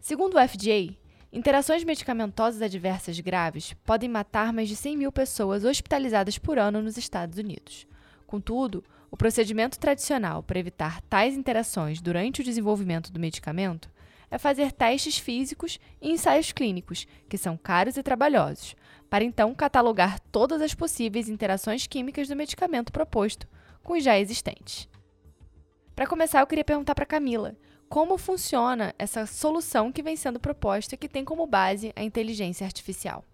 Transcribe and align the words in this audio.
Segundo 0.00 0.36
o 0.36 0.48
FDA, 0.48 0.94
interações 1.32 1.84
medicamentosas 1.84 2.60
adversas 2.60 3.18
graves 3.20 3.72
podem 3.84 4.08
matar 4.08 4.52
mais 4.52 4.68
de 4.68 4.76
100 4.76 4.96
mil 4.96 5.12
pessoas 5.12 5.64
hospitalizadas 5.64 6.38
por 6.38 6.58
ano 6.58 6.82
nos 6.82 6.96
Estados 6.96 7.38
Unidos. 7.38 7.86
Contudo, 8.26 8.84
o 9.10 9.16
procedimento 9.16 9.78
tradicional 9.78 10.42
para 10.42 10.58
evitar 10.58 11.00
tais 11.02 11.36
interações 11.36 12.00
durante 12.00 12.40
o 12.40 12.44
desenvolvimento 12.44 13.12
do 13.12 13.18
medicamento 13.18 13.90
é 14.30 14.38
fazer 14.38 14.72
testes 14.72 15.18
físicos 15.18 15.78
e 16.00 16.10
ensaios 16.10 16.52
clínicos, 16.52 17.06
que 17.28 17.36
são 17.36 17.56
caros 17.56 17.96
e 17.96 18.02
trabalhosos, 18.02 18.76
para 19.08 19.24
então 19.24 19.54
catalogar 19.54 20.20
todas 20.30 20.62
as 20.62 20.74
possíveis 20.74 21.28
interações 21.28 21.86
químicas 21.86 22.28
do 22.28 22.36
medicamento 22.36 22.92
proposto 22.92 23.48
com 23.82 23.94
os 23.94 24.04
já 24.04 24.18
existentes. 24.18 24.88
Para 25.96 26.06
começar, 26.06 26.40
eu 26.40 26.46
queria 26.46 26.64
perguntar 26.64 26.94
para 26.94 27.04
Camila 27.04 27.56
como 27.88 28.16
funciona 28.16 28.94
essa 28.96 29.26
solução 29.26 29.90
que 29.90 30.02
vem 30.02 30.14
sendo 30.14 30.38
proposta 30.38 30.96
que 30.96 31.08
tem 31.08 31.24
como 31.24 31.44
base 31.44 31.92
a 31.96 32.04
inteligência 32.04 32.64
artificial. 32.64 33.24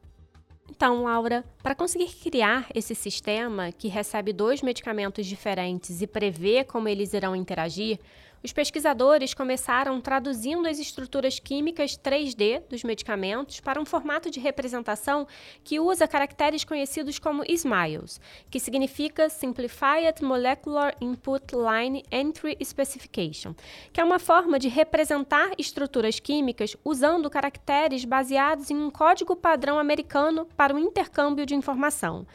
Então, 0.71 1.05
Laura, 1.05 1.45
para 1.63 1.75
conseguir 1.75 2.09
criar 2.17 2.67
esse 2.75 2.95
sistema 2.95 3.71
que 3.71 3.87
recebe 3.87 4.33
dois 4.33 4.63
medicamentos 4.63 5.27
diferentes 5.27 6.01
e 6.01 6.07
prevê 6.07 6.65
como 6.65 6.89
eles 6.89 7.13
irão 7.13 7.37
interagir, 7.37 8.01
os 8.43 8.53
pesquisadores 8.53 9.35
começaram 9.35 10.01
traduzindo 10.01 10.69
as 10.69 10.79
estruturas 10.79 11.39
químicas 11.39 11.97
3D 11.97 12.63
dos 12.69 12.85
medicamentos 12.85 13.61
para 13.61 13.81
um 13.81 13.85
formato 13.85 14.31
de 14.31 14.39
representação 14.39 15.27
que 15.65 15.81
usa 15.81 16.07
caracteres 16.07 16.65
conhecidos 16.65 17.19
como 17.19 17.45
SMILES, 17.45 18.21
que 18.51 18.61
significa 18.61 19.29
Simplified 19.29 20.23
Molecular 20.23 20.95
Input 21.01 21.45
Line 21.55 22.05
Entry 22.11 22.57
Specification, 22.63 23.55
que 23.93 24.01
é 24.01 24.05
uma 24.05 24.19
forma 24.19 24.59
de 24.59 24.69
representar 24.69 25.51
estruturas 25.59 26.21
químicas 26.21 26.77
usando 26.85 27.31
caracteres 27.31 28.05
baseados 28.05 28.71
em 28.71 28.77
um 28.77 28.91
código 28.91 29.35
padrão 29.35 29.79
americano 29.79 30.47
para 30.57 30.75
o 30.75 30.79
intercâmbio 30.79 31.47
de 31.47 31.55
informação 31.55 32.27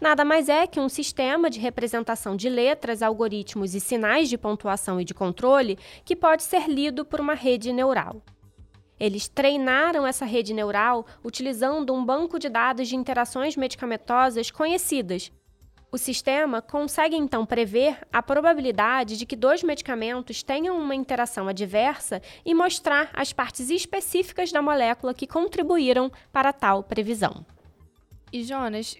nada 0.00 0.24
mais 0.24 0.48
é 0.48 0.66
que 0.66 0.80
um 0.80 0.88
sistema 0.88 1.50
de 1.50 1.60
representação 1.60 2.34
de 2.34 2.48
letras, 2.48 3.02
algoritmos 3.02 3.74
e 3.74 3.80
sinais 3.80 4.28
de 4.28 4.38
pontuação 4.38 5.00
e 5.00 5.04
de 5.04 5.14
controle 5.14 5.78
que 6.04 6.16
pode 6.16 6.42
ser 6.42 6.68
lido 6.68 7.04
por 7.04 7.20
uma 7.20 7.34
rede 7.34 7.72
neural. 7.72 8.22
Eles 8.98 9.28
treinaram 9.28 10.06
essa 10.06 10.26
rede 10.26 10.52
neural 10.52 11.06
utilizando 11.24 11.94
um 11.94 12.04
banco 12.04 12.38
de 12.38 12.50
dados 12.50 12.88
de 12.88 12.96
interações 12.96 13.56
medicamentosas 13.56 14.50
conhecidas. 14.50 15.32
O 15.92 15.98
sistema 15.98 16.62
consegue 16.62 17.16
então 17.16 17.44
prever 17.44 17.98
a 18.12 18.22
probabilidade 18.22 19.16
de 19.16 19.26
que 19.26 19.34
dois 19.34 19.62
medicamentos 19.64 20.42
tenham 20.42 20.78
uma 20.78 20.94
interação 20.94 21.48
adversa 21.48 22.22
e 22.44 22.54
mostrar 22.54 23.10
as 23.12 23.32
partes 23.32 23.70
específicas 23.70 24.52
da 24.52 24.62
molécula 24.62 25.12
que 25.12 25.26
contribuíram 25.26 26.12
para 26.30 26.52
tal 26.52 26.84
previsão. 26.84 27.44
E 28.32 28.44
Jonas, 28.44 28.96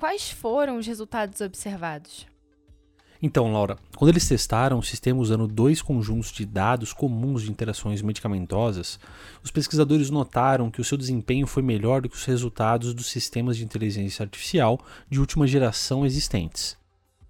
Quais 0.00 0.30
foram 0.30 0.78
os 0.78 0.86
resultados 0.86 1.42
observados? 1.42 2.26
Então, 3.20 3.52
Laura, 3.52 3.76
quando 3.94 4.08
eles 4.08 4.26
testaram 4.26 4.78
o 4.78 4.82
sistema 4.82 5.20
usando 5.20 5.46
dois 5.46 5.82
conjuntos 5.82 6.32
de 6.32 6.46
dados 6.46 6.94
comuns 6.94 7.42
de 7.42 7.50
interações 7.50 8.00
medicamentosas, 8.00 8.98
os 9.44 9.50
pesquisadores 9.50 10.08
notaram 10.08 10.70
que 10.70 10.80
o 10.80 10.84
seu 10.84 10.96
desempenho 10.96 11.46
foi 11.46 11.62
melhor 11.62 12.00
do 12.00 12.08
que 12.08 12.16
os 12.16 12.24
resultados 12.24 12.94
dos 12.94 13.10
sistemas 13.10 13.58
de 13.58 13.64
inteligência 13.64 14.22
artificial 14.22 14.80
de 15.10 15.20
última 15.20 15.46
geração 15.46 16.06
existentes. 16.06 16.78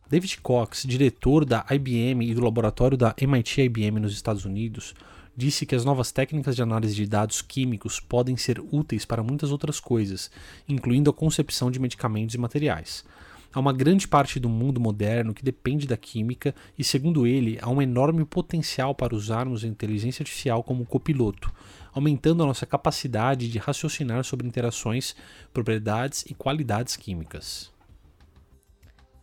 David 0.09 0.41
Cox, 0.41 0.85
diretor 0.87 1.45
da 1.45 1.67
IBM 1.69 2.25
e 2.25 2.35
do 2.35 2.45
laboratório 2.45 2.97
da 2.97 3.13
MIT 3.21 3.63
IBM 3.63 3.99
nos 3.99 4.13
Estados 4.13 4.45
Unidos, 4.45 4.95
disse 5.41 5.65
que 5.65 5.75
as 5.75 5.87
novas 5.87 6.12
técnicas 6.12 6.55
de 6.55 6.62
análise 6.62 6.95
de 6.95 7.06
dados 7.06 7.41
químicos 7.41 7.99
podem 7.99 8.37
ser 8.37 8.61
úteis 8.71 9.06
para 9.06 9.23
muitas 9.23 9.51
outras 9.51 9.81
coisas, 9.81 10.31
incluindo 10.69 11.09
a 11.09 11.15
concepção 11.15 11.71
de 11.71 11.81
medicamentos 11.81 12.34
e 12.34 12.39
materiais. 12.39 13.03
Há 13.51 13.59
uma 13.59 13.73
grande 13.73 14.06
parte 14.06 14.39
do 14.39 14.51
mundo 14.51 14.78
moderno 14.78 15.33
que 15.33 15.43
depende 15.43 15.87
da 15.87 15.97
química 15.97 16.55
e, 16.78 16.84
segundo 16.84 17.27
ele, 17.27 17.59
há 17.62 17.71
um 17.71 17.81
enorme 17.81 18.23
potencial 18.27 18.95
para 18.95 19.15
usarmos 19.15 19.65
a 19.65 19.67
inteligência 19.67 20.23
artificial 20.23 20.62
como 20.62 20.84
copiloto, 20.84 21.51
aumentando 21.91 22.43
a 22.43 22.47
nossa 22.47 22.67
capacidade 22.67 23.49
de 23.49 23.59
raciocinar 23.59 24.22
sobre 24.25 24.47
interações, 24.47 25.17
propriedades 25.55 26.22
e 26.28 26.34
qualidades 26.34 26.97
químicas. 26.97 27.72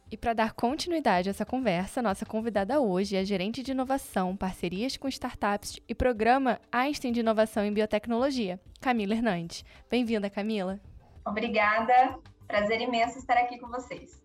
E 0.09 0.15
para 0.15 0.31
dar 0.31 0.53
continuidade 0.53 1.27
a 1.27 1.31
essa 1.31 1.45
conversa, 1.45 2.01
nossa 2.01 2.25
convidada 2.25 2.79
hoje 2.79 3.17
é 3.17 3.25
gerente 3.25 3.61
de 3.61 3.71
inovação, 3.71 4.37
parcerias 4.37 4.95
com 4.95 5.09
startups 5.09 5.81
e 5.85 5.93
programa 5.93 6.61
Einstein 6.71 7.11
de 7.11 7.19
Inovação 7.19 7.65
em 7.65 7.73
Biotecnologia, 7.73 8.57
Camila 8.79 9.13
Hernandes. 9.13 9.65
Bem-vinda, 9.89 10.29
Camila. 10.29 10.79
Obrigada. 11.25 12.17
Prazer 12.47 12.79
imenso 12.79 13.19
estar 13.19 13.33
aqui 13.33 13.59
com 13.59 13.67
vocês. 13.67 14.23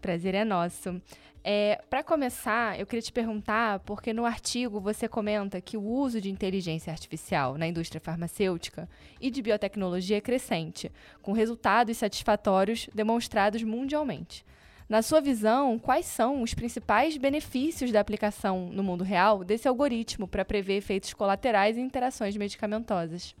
Prazer 0.00 0.32
é 0.32 0.44
nosso. 0.44 1.02
É, 1.42 1.82
para 1.90 2.04
começar, 2.04 2.78
eu 2.78 2.86
queria 2.86 3.02
te 3.02 3.12
perguntar, 3.12 3.80
porque 3.80 4.12
no 4.12 4.24
artigo 4.24 4.78
você 4.78 5.08
comenta 5.08 5.60
que 5.60 5.76
o 5.76 5.82
uso 5.82 6.20
de 6.20 6.30
inteligência 6.30 6.92
artificial 6.92 7.58
na 7.58 7.66
indústria 7.66 8.00
farmacêutica 8.00 8.88
e 9.20 9.28
de 9.28 9.42
biotecnologia 9.42 10.18
é 10.18 10.20
crescente, 10.20 10.92
com 11.20 11.32
resultados 11.32 11.96
satisfatórios 11.96 12.88
demonstrados 12.94 13.64
mundialmente. 13.64 14.44
Na 14.88 15.02
sua 15.02 15.20
visão, 15.20 15.80
quais 15.80 16.06
são 16.06 16.42
os 16.42 16.54
principais 16.54 17.16
benefícios 17.16 17.90
da 17.90 17.98
aplicação 17.98 18.66
no 18.66 18.84
mundo 18.84 19.02
real 19.02 19.42
desse 19.42 19.66
algoritmo 19.66 20.28
para 20.28 20.44
prever 20.44 20.76
efeitos 20.76 21.12
colaterais 21.12 21.76
e 21.76 21.80
interações 21.80 22.36
medicamentosas? 22.36 23.34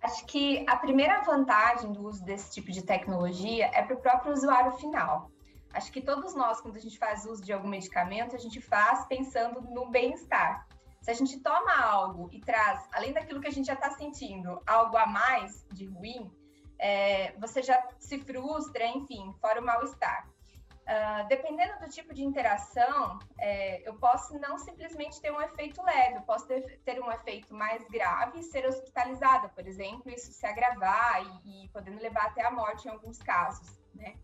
Acho 0.00 0.24
que 0.24 0.64
a 0.68 0.76
primeira 0.76 1.20
vantagem 1.22 1.92
do 1.92 2.06
uso 2.06 2.24
desse 2.24 2.52
tipo 2.52 2.70
de 2.70 2.82
tecnologia 2.82 3.70
é 3.74 3.82
para 3.82 3.96
o 3.96 4.00
próprio 4.00 4.32
usuário 4.32 4.72
final. 4.74 5.32
Acho 5.72 5.90
que 5.90 6.00
todos 6.00 6.32
nós, 6.34 6.60
quando 6.60 6.76
a 6.76 6.80
gente 6.80 6.96
faz 6.96 7.24
uso 7.24 7.42
de 7.42 7.52
algum 7.52 7.68
medicamento, 7.68 8.36
a 8.36 8.38
gente 8.38 8.60
faz 8.60 9.04
pensando 9.06 9.60
no 9.62 9.90
bem-estar. 9.90 10.68
Se 11.00 11.10
a 11.10 11.14
gente 11.14 11.40
toma 11.40 11.74
algo 11.80 12.28
e 12.30 12.38
traz, 12.38 12.86
além 12.92 13.12
daquilo 13.12 13.40
que 13.40 13.48
a 13.48 13.52
gente 13.52 13.66
já 13.66 13.74
está 13.74 13.90
sentindo, 13.90 14.60
algo 14.64 14.96
a 14.96 15.06
mais 15.06 15.66
de 15.72 15.86
ruim, 15.86 16.30
é, 16.78 17.32
você 17.38 17.62
já 17.62 17.82
se 17.98 18.18
frustra, 18.20 18.86
enfim, 18.86 19.34
fora 19.40 19.60
o 19.60 19.64
mal-estar. 19.64 20.28
Uh, 20.82 21.28
dependendo 21.28 21.78
do 21.78 21.88
tipo 21.88 22.12
de 22.12 22.24
interação, 22.24 23.20
é, 23.38 23.88
eu 23.88 23.94
posso 23.94 24.36
não 24.40 24.58
simplesmente 24.58 25.20
ter 25.20 25.30
um 25.30 25.40
efeito 25.40 25.80
leve, 25.80 26.16
eu 26.16 26.22
posso 26.22 26.44
ter, 26.48 26.80
ter, 26.84 27.00
um 27.00 27.10
efeito 27.12 27.54
mais 27.54 27.86
grave 27.86 28.40
e 28.40 28.42
ser 28.42 28.66
hospitalizada, 28.66 29.48
por 29.50 29.64
exemplo, 29.64 30.10
isso 30.10 30.32
se 30.32 30.44
agravar 30.44 31.22
e, 31.44 31.64
e 31.64 31.68
podendo 31.68 32.02
levar 32.02 32.26
até 32.26 32.44
a 32.44 32.50
morte 32.50 32.88
em 32.88 32.90
alguns 32.90 33.18
casos, 33.18 33.80
né? 33.94 34.16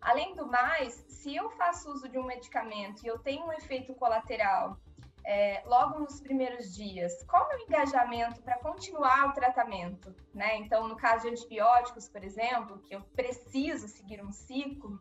Além 0.00 0.34
do 0.34 0.46
mais, 0.46 0.94
se 1.08 1.36
eu 1.36 1.50
faço 1.50 1.92
uso 1.92 2.08
de 2.08 2.18
um 2.18 2.24
medicamento 2.24 3.04
e 3.04 3.06
eu 3.06 3.18
tenho 3.18 3.46
um 3.46 3.52
efeito 3.52 3.94
colateral 3.94 4.78
é, 5.24 5.62
logo 5.66 6.00
nos 6.00 6.20
primeiros 6.20 6.74
dias, 6.74 7.22
qual 7.24 7.50
é 7.52 7.56
o 7.56 7.60
engajamento 7.60 8.42
para 8.42 8.58
continuar 8.58 9.28
o 9.28 9.32
tratamento? 9.32 10.14
Né? 10.34 10.56
Então, 10.56 10.88
no 10.88 10.96
caso 10.96 11.22
de 11.22 11.28
antibióticos, 11.28 12.08
por 12.08 12.24
exemplo, 12.24 12.80
que 12.80 12.94
eu 12.94 13.00
preciso 13.14 13.86
seguir 13.86 14.22
um 14.24 14.32
ciclo, 14.32 15.00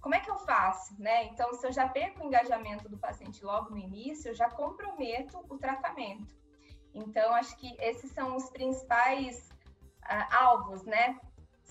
como 0.00 0.14
é 0.14 0.20
que 0.20 0.30
eu 0.30 0.38
faço, 0.38 1.00
né? 1.00 1.24
Então, 1.24 1.52
se 1.54 1.66
eu 1.66 1.72
já 1.72 1.88
perco 1.88 2.22
o 2.22 2.26
engajamento 2.26 2.88
do 2.88 2.98
paciente 2.98 3.44
logo 3.44 3.70
no 3.70 3.78
início, 3.78 4.30
eu 4.30 4.34
já 4.34 4.48
comprometo 4.48 5.44
o 5.48 5.58
tratamento. 5.58 6.34
Então, 6.94 7.34
acho 7.34 7.56
que 7.56 7.76
esses 7.80 8.10
são 8.12 8.36
os 8.36 8.50
principais 8.50 9.48
uh, 10.04 10.34
alvos, 10.34 10.82
né? 10.84 11.20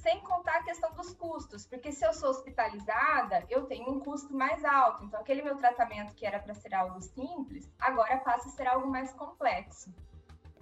sem 0.01 0.21
contar 0.21 0.55
a 0.55 0.63
questão 0.63 0.91
dos 0.93 1.13
custos, 1.13 1.65
porque 1.65 1.91
se 1.91 2.05
eu 2.05 2.13
sou 2.13 2.29
hospitalizada, 2.29 3.45
eu 3.49 3.65
tenho 3.65 3.89
um 3.89 3.99
custo 3.99 4.33
mais 4.33 4.63
alto. 4.63 5.03
Então, 5.03 5.19
aquele 5.19 5.41
meu 5.41 5.57
tratamento 5.57 6.15
que 6.15 6.25
era 6.25 6.39
para 6.39 6.53
ser 6.53 6.73
algo 6.73 7.01
simples, 7.01 7.69
agora 7.79 8.17
passa 8.17 8.47
a 8.47 8.51
ser 8.51 8.67
algo 8.67 8.87
mais 8.87 9.13
complexo. 9.13 9.93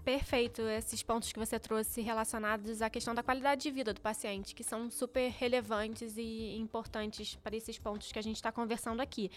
Perfeito, 0.08 0.62
esses 0.62 1.04
pontos 1.04 1.34
que 1.34 1.38
você 1.38 1.60
trouxe 1.60 2.00
relacionados 2.00 2.82
à 2.82 2.90
questão 2.90 3.14
da 3.14 3.22
qualidade 3.22 3.64
de 3.64 3.70
vida 3.70 3.94
do 3.94 4.00
paciente, 4.00 4.56
que 4.56 4.64
são 4.64 4.90
super 4.90 5.30
relevantes 5.32 6.16
e 6.16 6.58
importantes 6.58 7.36
para 7.36 7.58
esses 7.58 7.78
pontos 7.78 8.10
que 8.10 8.18
a 8.18 8.22
gente 8.22 8.38
está 8.38 8.50
conversando 8.50 9.02
aqui. 9.02 9.30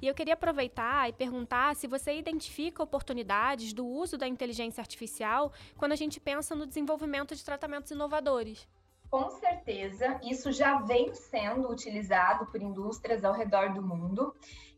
E 0.00 0.06
eu 0.06 0.14
queria 0.14 0.34
aproveitar 0.34 1.08
e 1.08 1.12
perguntar 1.12 1.74
se 1.74 1.88
você 1.88 2.16
identifica 2.16 2.84
oportunidades 2.84 3.72
do 3.72 3.84
uso 3.84 4.16
da 4.16 4.28
inteligência 4.28 4.80
artificial 4.80 5.52
quando 5.76 5.90
a 5.90 5.96
gente 5.96 6.20
pensa 6.20 6.54
no 6.54 6.68
desenvolvimento 6.68 7.34
de 7.34 7.44
tratamentos 7.44 7.90
inovadores. 7.90 8.68
Com 9.10 9.28
certeza, 9.28 10.20
isso 10.22 10.52
já 10.52 10.78
vem 10.82 11.12
sendo 11.12 11.68
utilizado 11.68 12.46
por 12.46 12.62
indústrias 12.62 13.24
ao 13.24 13.34
redor 13.34 13.74
do 13.74 13.82
mundo. 13.82 14.32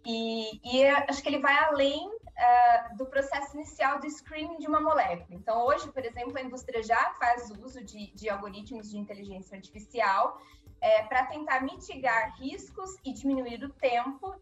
E, 0.06 0.58
e 0.64 0.86
acho 0.86 1.22
que 1.22 1.28
ele 1.28 1.38
vai 1.38 1.54
além 1.64 2.10
uh, 2.36 2.96
do 2.96 3.06
processo 3.06 3.56
inicial 3.56 4.00
de 4.00 4.10
screening 4.10 4.58
de 4.58 4.66
uma 4.66 4.80
molécula. 4.80 5.26
Então, 5.30 5.64
hoje, 5.66 5.90
por 5.90 6.04
exemplo, 6.04 6.36
a 6.36 6.42
indústria 6.42 6.82
já 6.82 7.14
faz 7.14 7.50
uso 7.50 7.82
de, 7.84 8.12
de 8.14 8.28
algoritmos 8.28 8.90
de 8.90 8.98
inteligência 8.98 9.56
artificial 9.56 10.40
é, 10.80 11.02
para 11.04 11.26
tentar 11.26 11.60
mitigar 11.62 12.36
riscos 12.38 12.96
e 13.04 13.12
diminuir 13.12 13.64
o 13.64 13.70
tempo 13.70 14.34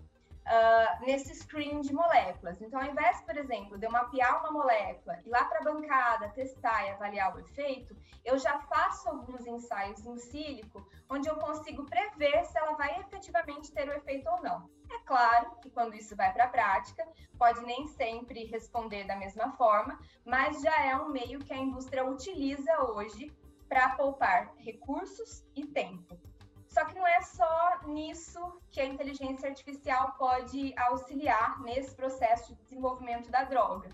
uh, 0.47 1.05
nesse 1.05 1.35
screening 1.35 1.81
de 1.83 1.93
moléculas. 1.93 2.61
Então, 2.61 2.81
ao 2.81 2.87
invés, 2.87 3.21
por 3.23 3.37
exemplo, 3.37 3.79
de 3.79 3.87
eu 3.87 3.91
mapear 3.91 4.41
uma 4.41 4.50
molécula, 4.50 5.19
ir 5.25 5.29
lá 5.29 5.44
para 5.44 5.61
a 5.61 5.62
bancada, 5.62 6.29
testar 6.31 6.87
e 6.87 6.91
avaliar 6.91 7.35
o 7.35 7.41
efeito, 7.41 7.97
eu 8.25 8.39
já 8.39 8.59
faço 8.61 9.09
alguns 9.09 9.47
ensaios 9.47 10.05
em 10.06 10.17
sílico, 10.19 10.87
onde 11.09 11.29
eu 11.29 11.37
consigo 11.37 11.85
prever 11.85 12.44
se 12.44 12.59
ela 12.59 12.75
vai 12.75 13.00
efetivamente 13.00 13.73
ter 13.73 13.89
o 13.89 13.93
efeito 13.93 14.29
ou 14.29 14.43
não. 14.43 14.71
É 14.91 14.99
claro 15.05 15.56
que 15.61 15.71
quando 15.71 15.94
isso 15.94 16.15
vai 16.15 16.33
para 16.33 16.44
a 16.44 16.49
prática, 16.49 17.06
pode 17.39 17.61
nem 17.65 17.87
sempre 17.89 18.44
responder 18.44 19.05
da 19.05 19.17
mesma 19.17 19.53
forma, 19.53 19.99
mas 20.25 20.61
já 20.61 20.85
é 20.85 20.94
um 20.97 21.09
meio 21.09 21.41
que 21.41 21.53
a 21.53 21.59
indústria 21.59 22.05
utiliza 22.05 22.83
hoje 22.83 23.33
para 23.69 23.97
poupar 23.97 24.53
recursos 24.59 25.44
e 25.56 25.67
tempo. 25.67 26.21
Só 26.72 26.86
que 26.86 26.94
não 26.94 27.06
é 27.06 27.20
só 27.20 27.80
nisso 27.86 28.40
que 28.70 28.80
a 28.80 28.86
inteligência 28.86 29.46
artificial 29.46 30.12
pode 30.12 30.72
auxiliar 30.78 31.60
nesse 31.60 31.94
processo 31.94 32.54
de 32.54 32.62
desenvolvimento 32.62 33.30
da 33.30 33.44
droga. 33.44 33.90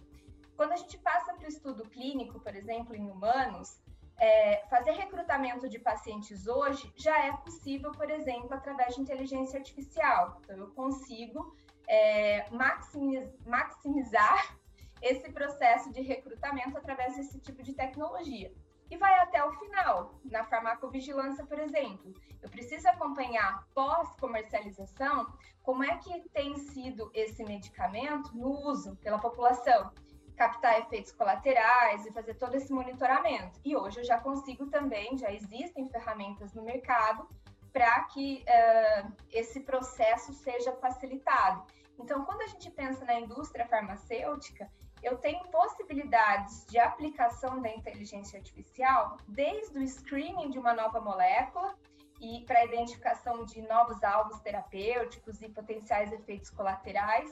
Quando 0.57 0.73
a 0.73 0.77
gente 0.77 0.97
passa 0.99 1.35
para 1.35 1.45
o 1.45 1.49
estudo 1.49 1.83
clínico, 1.89 2.39
por 2.39 2.55
exemplo, 2.55 2.95
em 2.95 3.11
humanos, 3.11 3.81
é, 4.17 4.65
fazer 4.71 4.93
recrutamento 4.93 5.69
de 5.69 5.81
pacientes 5.81 6.47
hoje 6.47 6.93
já 6.97 7.19
é 7.27 7.37
possível, 7.39 7.91
por 7.91 8.09
exemplo, 8.09 8.55
através 8.55 8.95
de 8.95 9.01
inteligência 9.01 9.59
artificial. 9.59 10.41
Então, 10.45 10.57
eu 10.57 10.69
consigo 10.69 11.57
é, 11.89 12.49
maximiz, 12.51 13.29
maximizar 13.45 14.57
esse 15.03 15.33
processo 15.33 15.93
de 15.93 16.01
recrutamento 16.01 16.79
através 16.79 17.17
desse 17.17 17.41
tipo 17.41 17.61
de 17.61 17.73
tecnologia 17.73 18.53
e 18.91 18.97
vai 18.97 19.19
até 19.21 19.45
o 19.45 19.53
final. 19.53 20.15
Na 20.25 20.45
farmacovigilância, 20.45 21.45
por 21.47 21.59
exemplo, 21.59 22.13
eu 22.43 22.49
preciso 22.49 22.89
acompanhar 22.89 23.67
pós-comercialização 23.75 25.27
como 25.63 25.85
é 25.85 25.97
que 25.99 26.29
tem 26.31 26.57
sido 26.57 27.11
esse 27.13 27.45
medicamento 27.45 28.37
no 28.37 28.49
uso 28.49 28.97
pela 28.97 29.19
população, 29.19 29.93
captar 30.37 30.79
efeitos 30.79 31.13
colaterais 31.13 32.07
e 32.07 32.13
fazer 32.13 32.35
todo 32.35 32.55
esse 32.55 32.73
monitoramento. 32.73 33.61
E 33.65 33.77
hoje 33.77 34.01
eu 34.01 34.05
já 34.05 34.19
consigo 34.19 34.67
também, 34.67 35.19
já 35.19 35.33
existem 35.33 35.89
ferramentas 35.91 36.55
no 36.55 36.63
mercado 36.63 37.29
para 37.73 38.05
que 38.05 38.45
uh, 38.45 39.13
esse 39.31 39.61
processo 39.61 40.33
seja 40.33 40.73
facilitado. 40.77 41.67
Então, 41.99 42.25
quando 42.25 42.43
a 42.43 42.47
gente 42.47 42.71
pensa 42.71 43.05
na 43.05 43.21
indústria 43.21 43.67
farmacêutica, 43.67 44.71
eu 45.03 45.17
tenho 45.19 45.45
possibilidades 45.49 46.67
de 46.67 46.79
aplicação 46.79 47.61
da 47.61 47.69
inteligência 47.69 48.39
artificial 48.39 49.17
desde 49.29 49.79
o 49.79 49.87
screening 49.87 50.51
de 50.51 50.59
uma 50.59 50.75
nova 50.75 51.01
molécula 51.01 51.77
e 52.21 52.45
para 52.47 52.61
a 52.61 52.65
identificação 52.65 53.45
de 53.45 53.63
novos 53.63 54.03
alvos 54.03 54.41
terapêuticos 54.41 55.41
e 55.41 55.49
potenciais 55.49 56.13
efeitos 56.13 56.51
colaterais, 56.51 57.31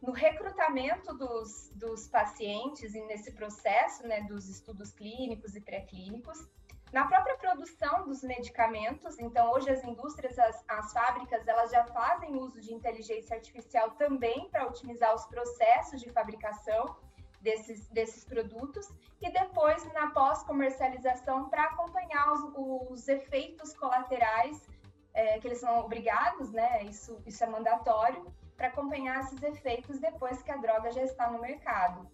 no 0.00 0.12
recrutamento 0.12 1.12
dos, 1.14 1.70
dos 1.74 2.08
pacientes 2.08 2.94
e 2.94 3.00
nesse 3.02 3.32
processo 3.32 4.06
né, 4.06 4.22
dos 4.22 4.48
estudos 4.48 4.92
clínicos 4.92 5.56
e 5.56 5.60
pré-clínicos, 5.60 6.48
na 6.92 7.06
própria 7.06 7.36
produção 7.36 8.06
dos 8.06 8.22
medicamentos, 8.22 9.18
então 9.18 9.50
hoje 9.52 9.70
as 9.70 9.84
indústrias, 9.84 10.38
as, 10.38 10.64
as 10.68 10.92
fábricas, 10.92 11.46
elas 11.46 11.70
já 11.70 11.84
fazem 11.84 12.36
uso 12.36 12.60
de 12.60 12.72
inteligência 12.72 13.36
artificial 13.36 13.90
também 13.92 14.48
para 14.50 14.66
otimizar 14.66 15.14
os 15.14 15.26
processos 15.26 16.00
de 16.00 16.10
fabricação 16.10 16.96
desses, 17.40 17.88
desses 17.88 18.24
produtos 18.24 18.88
e 19.20 19.30
depois 19.30 19.84
na 19.92 20.10
pós-comercialização 20.10 21.48
para 21.48 21.64
acompanhar 21.64 22.32
os, 22.32 22.90
os, 22.90 23.08
efeitos 23.08 23.74
colaterais 23.74 24.66
é, 25.14 25.38
que 25.38 25.46
eles 25.46 25.60
são 25.60 25.80
obrigados, 25.80 26.52
né? 26.52 26.84
Isso, 26.84 27.20
isso 27.26 27.42
é 27.42 27.46
mandatório 27.46 28.32
para 28.56 28.68
acompanhar 28.68 29.20
esses 29.20 29.42
efeitos 29.42 29.98
depois 29.98 30.42
que 30.42 30.50
a 30.50 30.56
droga 30.56 30.90
já 30.90 31.02
está 31.02 31.30
no 31.30 31.40
mercado. 31.40 32.10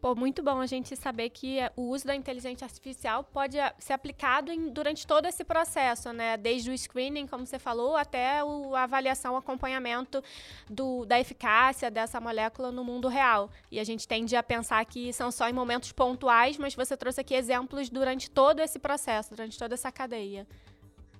Pô, 0.00 0.14
muito 0.14 0.44
bom 0.44 0.60
a 0.60 0.66
gente 0.66 0.94
saber 0.94 1.28
que 1.30 1.58
o 1.74 1.88
uso 1.88 2.06
da 2.06 2.14
inteligência 2.14 2.64
artificial 2.64 3.24
pode 3.24 3.58
eh, 3.58 3.74
ser 3.80 3.94
aplicado 3.94 4.52
em, 4.52 4.68
durante 4.68 5.04
todo 5.04 5.26
esse 5.26 5.42
processo, 5.42 6.12
né? 6.12 6.36
Desde 6.36 6.70
o 6.70 6.78
screening, 6.78 7.26
como 7.26 7.44
você 7.44 7.58
falou, 7.58 7.96
até 7.96 8.38
a 8.38 8.82
avaliação, 8.84 9.36
acompanhamento 9.36 10.22
do, 10.70 11.04
da 11.04 11.18
eficácia 11.18 11.90
dessa 11.90 12.20
molécula 12.20 12.70
no 12.70 12.84
mundo 12.84 13.08
real. 13.08 13.50
E 13.72 13.80
a 13.80 13.84
gente 13.84 14.06
tende 14.06 14.36
a 14.36 14.42
pensar 14.42 14.84
que 14.84 15.12
são 15.12 15.32
só 15.32 15.48
em 15.48 15.52
momentos 15.52 15.90
pontuais, 15.90 16.56
mas 16.58 16.76
você 16.76 16.96
trouxe 16.96 17.20
aqui 17.20 17.34
exemplos 17.34 17.90
durante 17.90 18.30
todo 18.30 18.60
esse 18.60 18.78
processo, 18.78 19.30
durante 19.30 19.58
toda 19.58 19.74
essa 19.74 19.90
cadeia 19.90 20.46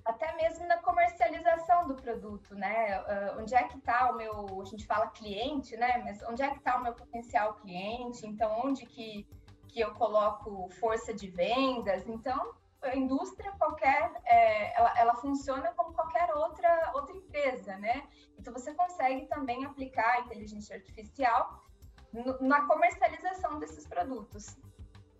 até 0.09 0.35
mesmo 0.35 0.65
na 0.67 0.77
comercialização 0.77 1.87
do 1.87 1.95
produto, 1.95 2.55
né? 2.55 2.99
Uh, 3.01 3.39
onde 3.39 3.55
é 3.55 3.63
que 3.63 3.77
está 3.77 4.11
o 4.11 4.17
meu, 4.17 4.61
a 4.61 4.65
gente 4.65 4.85
fala 4.85 5.07
cliente, 5.07 5.77
né? 5.77 5.99
Mas 6.03 6.21
onde 6.23 6.41
é 6.41 6.49
que 6.49 6.57
está 6.57 6.77
o 6.77 6.83
meu 6.83 6.93
potencial 6.93 7.53
cliente? 7.55 8.25
Então, 8.25 8.61
onde 8.65 8.85
que, 8.85 9.27
que 9.67 9.79
eu 9.79 9.93
coloco 9.93 10.69
força 10.79 11.13
de 11.13 11.29
vendas? 11.29 12.07
Então, 12.07 12.53
a 12.81 12.95
indústria 12.95 13.51
qualquer, 13.53 14.11
é, 14.25 14.77
ela, 14.77 14.99
ela 14.99 15.15
funciona 15.15 15.71
como 15.73 15.93
qualquer 15.93 16.33
outra, 16.35 16.91
outra 16.95 17.15
empresa, 17.15 17.77
né? 17.77 18.07
Então, 18.37 18.51
você 18.53 18.73
consegue 18.73 19.27
também 19.27 19.65
aplicar 19.65 20.15
a 20.15 20.19
inteligência 20.21 20.75
artificial 20.75 21.63
no, 22.11 22.39
na 22.41 22.65
comercialização 22.65 23.59
desses 23.59 23.85
produtos 23.85 24.57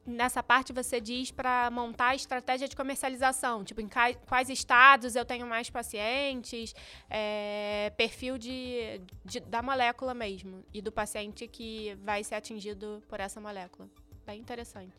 nessa 0.10 0.42
parte 0.44 0.74
você 0.74 1.00
diz 1.00 1.32
para 1.32 1.70
montar 1.72 2.10
a 2.10 2.16
estratégia 2.16 2.68
de 2.68 2.76
comercialização, 2.76 3.64
tipo 3.64 3.80
em 3.80 3.90
quais 4.28 4.50
estados 4.50 5.16
eu 5.16 5.24
tenho 5.24 5.46
mais 5.48 5.70
pacientes, 5.70 6.74
é, 7.10 7.92
perfil 7.96 8.38
de, 8.38 9.02
de, 9.24 9.40
da 9.40 9.62
molécula 9.62 10.14
mesmo 10.14 10.64
e 10.74 10.82
do 10.82 10.92
paciente 10.92 11.48
que 11.48 11.96
vai 12.04 12.24
ser 12.24 12.36
atingido 12.36 13.04
por 13.08 13.20
essa 13.20 13.40
molécula. 13.40 13.90
Bem 14.26 14.40
interessante. 14.40 14.94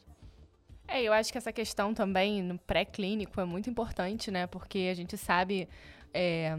É, 0.86 1.02
eu 1.02 1.12
acho 1.12 1.30
que 1.30 1.38
essa 1.38 1.52
questão 1.52 1.94
também 1.94 2.42
no 2.42 2.58
pré-clínico 2.58 3.40
é 3.40 3.44
muito 3.44 3.70
importante, 3.70 4.30
né? 4.30 4.46
Porque 4.46 4.88
a 4.90 4.94
gente 4.94 5.16
sabe 5.16 5.68
é, 6.12 6.58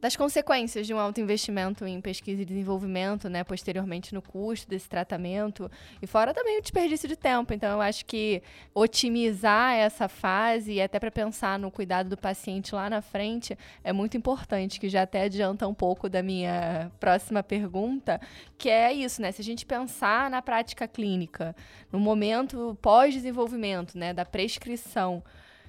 das 0.00 0.14
consequências 0.14 0.86
de 0.86 0.92
um 0.92 0.98
alto 0.98 1.20
investimento 1.20 1.86
em 1.86 2.00
pesquisa 2.00 2.42
e 2.42 2.44
desenvolvimento, 2.44 3.28
né, 3.28 3.42
posteriormente 3.42 4.14
no 4.14 4.20
custo 4.20 4.68
desse 4.68 4.88
tratamento, 4.88 5.70
e 6.02 6.06
fora 6.06 6.34
também 6.34 6.58
o 6.58 6.62
desperdício 6.62 7.08
de 7.08 7.16
tempo. 7.16 7.54
Então, 7.54 7.70
eu 7.70 7.80
acho 7.80 8.04
que 8.04 8.42
otimizar 8.74 9.74
essa 9.74 10.08
fase 10.08 10.74
e 10.74 10.82
até 10.82 11.00
para 11.00 11.10
pensar 11.10 11.58
no 11.58 11.70
cuidado 11.70 12.10
do 12.10 12.16
paciente 12.16 12.74
lá 12.74 12.90
na 12.90 13.00
frente 13.00 13.56
é 13.82 13.92
muito 13.92 14.16
importante, 14.16 14.78
que 14.78 14.88
já 14.88 15.02
até 15.02 15.22
adianta 15.22 15.66
um 15.66 15.74
pouco 15.74 16.08
da 16.08 16.22
minha 16.22 16.92
próxima 17.00 17.42
pergunta, 17.42 18.20
que 18.58 18.68
é 18.68 18.92
isso, 18.92 19.22
né? 19.22 19.32
Se 19.32 19.40
a 19.40 19.44
gente 19.44 19.64
pensar 19.64 20.30
na 20.30 20.42
prática 20.42 20.86
clínica, 20.86 21.56
no 21.90 21.98
momento 21.98 22.76
pós-desenvolvimento, 22.82 23.96
né, 23.96 24.12
da 24.12 24.24
prescrição, 24.24 25.22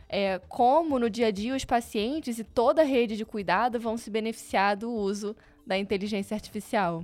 é, 0.09 0.39
como 0.47 0.97
no 0.97 1.09
dia 1.09 1.27
a 1.27 1.31
dia 1.31 1.55
os 1.55 1.65
pacientes 1.65 2.39
e 2.39 2.43
toda 2.43 2.81
a 2.81 2.85
rede 2.85 3.17
de 3.17 3.25
cuidado 3.25 3.79
vão 3.79 3.97
se 3.97 4.09
beneficiar 4.09 4.75
do 4.75 4.91
uso 4.91 5.35
da 5.65 5.77
inteligência 5.77 6.35
artificial. 6.35 7.03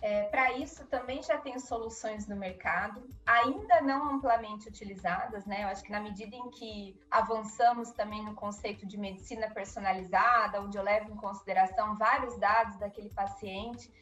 É, 0.00 0.24
Para 0.24 0.52
isso, 0.52 0.86
também 0.86 1.20
já 1.22 1.38
tem 1.38 1.58
soluções 1.58 2.28
no 2.28 2.36
mercado, 2.36 3.02
ainda 3.26 3.80
não 3.80 4.14
amplamente 4.14 4.68
utilizadas, 4.68 5.44
né? 5.44 5.64
Eu 5.64 5.68
acho 5.68 5.82
que 5.82 5.90
na 5.90 5.98
medida 5.98 6.36
em 6.36 6.50
que 6.50 6.96
avançamos 7.10 7.90
também 7.90 8.24
no 8.24 8.34
conceito 8.34 8.86
de 8.86 8.96
medicina 8.96 9.50
personalizada, 9.50 10.60
onde 10.60 10.78
eu 10.78 10.84
levo 10.84 11.10
em 11.10 11.16
consideração 11.16 11.96
vários 11.96 12.38
dados 12.38 12.76
daquele 12.76 13.10
paciente, 13.10 13.92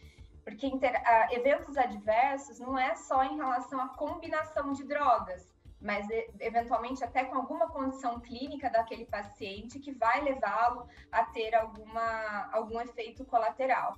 porque 0.45 0.67
inter... 0.67 1.03
eventos 1.31 1.79
adversos 1.79 2.61
não 2.61 2.79
é 2.79 2.95
só 2.95 3.25
em 3.25 3.37
relação 3.37 3.81
à 3.81 3.89
combinação 3.89 4.75
de 4.75 4.85
drogas, 4.85 5.56
mas 5.81 6.07
eventualmente 6.41 7.05
até 7.05 7.25
com 7.25 7.37
alguma 7.37 7.69
condição 7.69 8.19
clínica 8.21 8.71
daquele 8.71 9.05
paciente 9.05 9.79
que 9.79 9.93
vai 9.93 10.23
levá-lo 10.23 10.89
a 11.13 11.25
ter 11.25 11.55
alguma, 11.55 12.49
algum 12.53 12.81
efeito 12.81 13.25
colateral. 13.25 13.97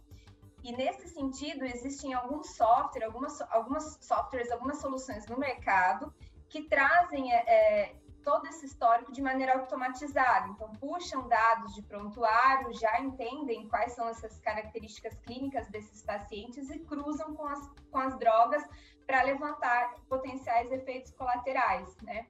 E 0.62 0.72
nesse 0.72 1.08
sentido, 1.08 1.64
existem 1.64 2.14
alguns 2.14 2.56
softwares, 2.56 3.06
algumas, 3.06 3.40
algumas 3.42 3.98
softwares, 4.00 4.50
algumas 4.50 4.78
soluções 4.78 5.26
no 5.26 5.38
mercado 5.38 6.12
que 6.48 6.62
trazem 6.64 7.32
é, 7.32 7.94
todo 8.28 8.46
esse 8.46 8.66
histórico 8.66 9.10
de 9.10 9.22
maneira 9.22 9.54
automatizada. 9.54 10.48
Então, 10.48 10.70
puxam 10.72 11.26
dados 11.28 11.74
de 11.74 11.80
prontuário, 11.80 12.74
já 12.74 13.00
entendem 13.00 13.66
quais 13.68 13.94
são 13.94 14.06
essas 14.06 14.38
características 14.40 15.18
clínicas 15.20 15.66
desses 15.68 16.02
pacientes 16.02 16.68
e 16.68 16.78
cruzam 16.80 17.34
com 17.34 17.46
as, 17.46 17.66
com 17.90 17.96
as 17.96 18.18
drogas 18.18 18.62
para 19.06 19.22
levantar 19.22 19.94
potenciais 20.10 20.70
efeitos 20.70 21.10
colaterais, 21.12 21.96
né? 22.02 22.26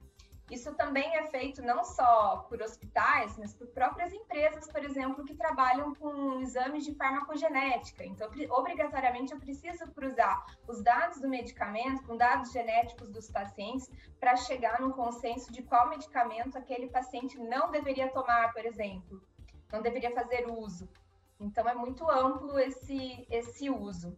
Isso 0.49 0.73
também 0.73 1.15
é 1.15 1.27
feito 1.27 1.61
não 1.61 1.83
só 1.83 2.37
por 2.49 2.61
hospitais, 2.61 3.37
mas 3.37 3.53
por 3.53 3.67
próprias 3.67 4.11
empresas, 4.11 4.67
por 4.71 4.83
exemplo, 4.83 5.23
que 5.23 5.35
trabalham 5.35 5.93
com 5.93 6.41
exames 6.41 6.83
de 6.83 6.95
farmacogenética. 6.95 8.03
Então, 8.03 8.29
obrigatoriamente, 8.49 9.31
eu 9.31 9.39
preciso 9.39 9.91
cruzar 9.91 10.43
os 10.67 10.81
dados 10.81 11.21
do 11.21 11.29
medicamento 11.29 12.03
com 12.03 12.17
dados 12.17 12.51
genéticos 12.51 13.09
dos 13.09 13.29
pacientes 13.29 13.89
para 14.19 14.35
chegar 14.35 14.81
num 14.81 14.91
consenso 14.91 15.51
de 15.51 15.61
qual 15.61 15.87
medicamento 15.87 16.57
aquele 16.57 16.87
paciente 16.87 17.37
não 17.37 17.69
deveria 17.69 18.09
tomar, 18.09 18.51
por 18.51 18.65
exemplo, 18.65 19.21
não 19.71 19.83
deveria 19.83 20.11
fazer 20.15 20.47
uso. 20.49 20.89
Então, 21.39 21.69
é 21.69 21.75
muito 21.75 22.09
amplo 22.09 22.57
esse, 22.59 23.27
esse 23.29 23.69
uso. 23.69 24.17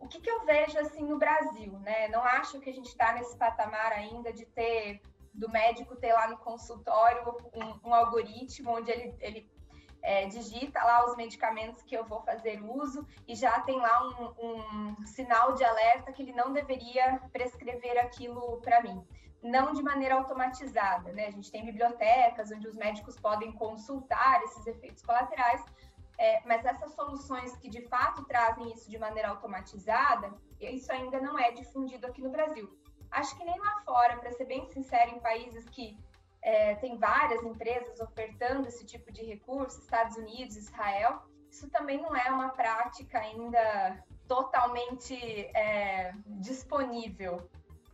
O 0.00 0.08
que, 0.08 0.20
que 0.20 0.30
eu 0.30 0.44
vejo 0.46 0.78
assim 0.78 1.04
no 1.04 1.18
Brasil, 1.18 1.72
né? 1.80 2.08
Não 2.08 2.22
acho 2.22 2.58
que 2.60 2.70
a 2.70 2.72
gente 2.72 2.88
está 2.88 3.12
nesse 3.12 3.36
patamar 3.36 3.92
ainda 3.92 4.32
de 4.32 4.46
ter 4.46 5.02
do 5.38 5.48
médico 5.50 5.94
ter 5.96 6.12
lá 6.12 6.28
no 6.28 6.38
consultório 6.38 7.22
um, 7.54 7.88
um 7.88 7.94
algoritmo 7.94 8.72
onde 8.72 8.90
ele, 8.90 9.14
ele 9.20 9.50
é, 10.02 10.26
digita 10.26 10.82
lá 10.82 11.06
os 11.06 11.16
medicamentos 11.16 11.82
que 11.82 11.96
eu 11.96 12.04
vou 12.04 12.20
fazer 12.22 12.60
uso 12.60 13.06
e 13.26 13.34
já 13.34 13.60
tem 13.60 13.78
lá 13.78 14.02
um, 14.04 14.96
um 15.00 15.06
sinal 15.06 15.54
de 15.54 15.64
alerta 15.64 16.12
que 16.12 16.22
ele 16.22 16.32
não 16.32 16.52
deveria 16.52 17.20
prescrever 17.32 17.98
aquilo 17.98 18.60
para 18.60 18.82
mim. 18.82 19.04
Não 19.40 19.72
de 19.72 19.82
maneira 19.82 20.16
automatizada, 20.16 21.12
né? 21.12 21.26
A 21.26 21.30
gente 21.30 21.50
tem 21.52 21.64
bibliotecas 21.64 22.50
onde 22.50 22.66
os 22.66 22.74
médicos 22.74 23.16
podem 23.20 23.52
consultar 23.52 24.42
esses 24.42 24.66
efeitos 24.66 25.00
colaterais, 25.02 25.64
é, 26.18 26.42
mas 26.44 26.64
essas 26.64 26.92
soluções 26.94 27.56
que 27.58 27.68
de 27.68 27.82
fato 27.82 28.24
trazem 28.24 28.72
isso 28.72 28.90
de 28.90 28.98
maneira 28.98 29.28
automatizada, 29.28 30.34
isso 30.60 30.90
ainda 30.90 31.20
não 31.20 31.38
é 31.38 31.52
difundido 31.52 32.08
aqui 32.08 32.20
no 32.20 32.30
Brasil. 32.30 32.68
Acho 33.10 33.36
que 33.36 33.44
nem 33.44 33.58
lá 33.58 33.82
fora, 33.84 34.16
para 34.18 34.30
ser 34.32 34.44
bem 34.44 34.66
sincero, 34.66 35.10
em 35.10 35.20
países 35.20 35.64
que 35.70 35.96
é, 36.42 36.74
tem 36.76 36.96
várias 36.98 37.42
empresas 37.42 37.98
ofertando 38.00 38.68
esse 38.68 38.84
tipo 38.84 39.12
de 39.12 39.24
recurso, 39.24 39.80
Estados 39.80 40.16
Unidos, 40.16 40.56
Israel, 40.56 41.22
isso 41.50 41.68
também 41.70 42.00
não 42.00 42.14
é 42.14 42.30
uma 42.30 42.50
prática 42.50 43.18
ainda 43.18 44.04
totalmente 44.26 45.14
é, 45.54 46.12
disponível. 46.26 47.48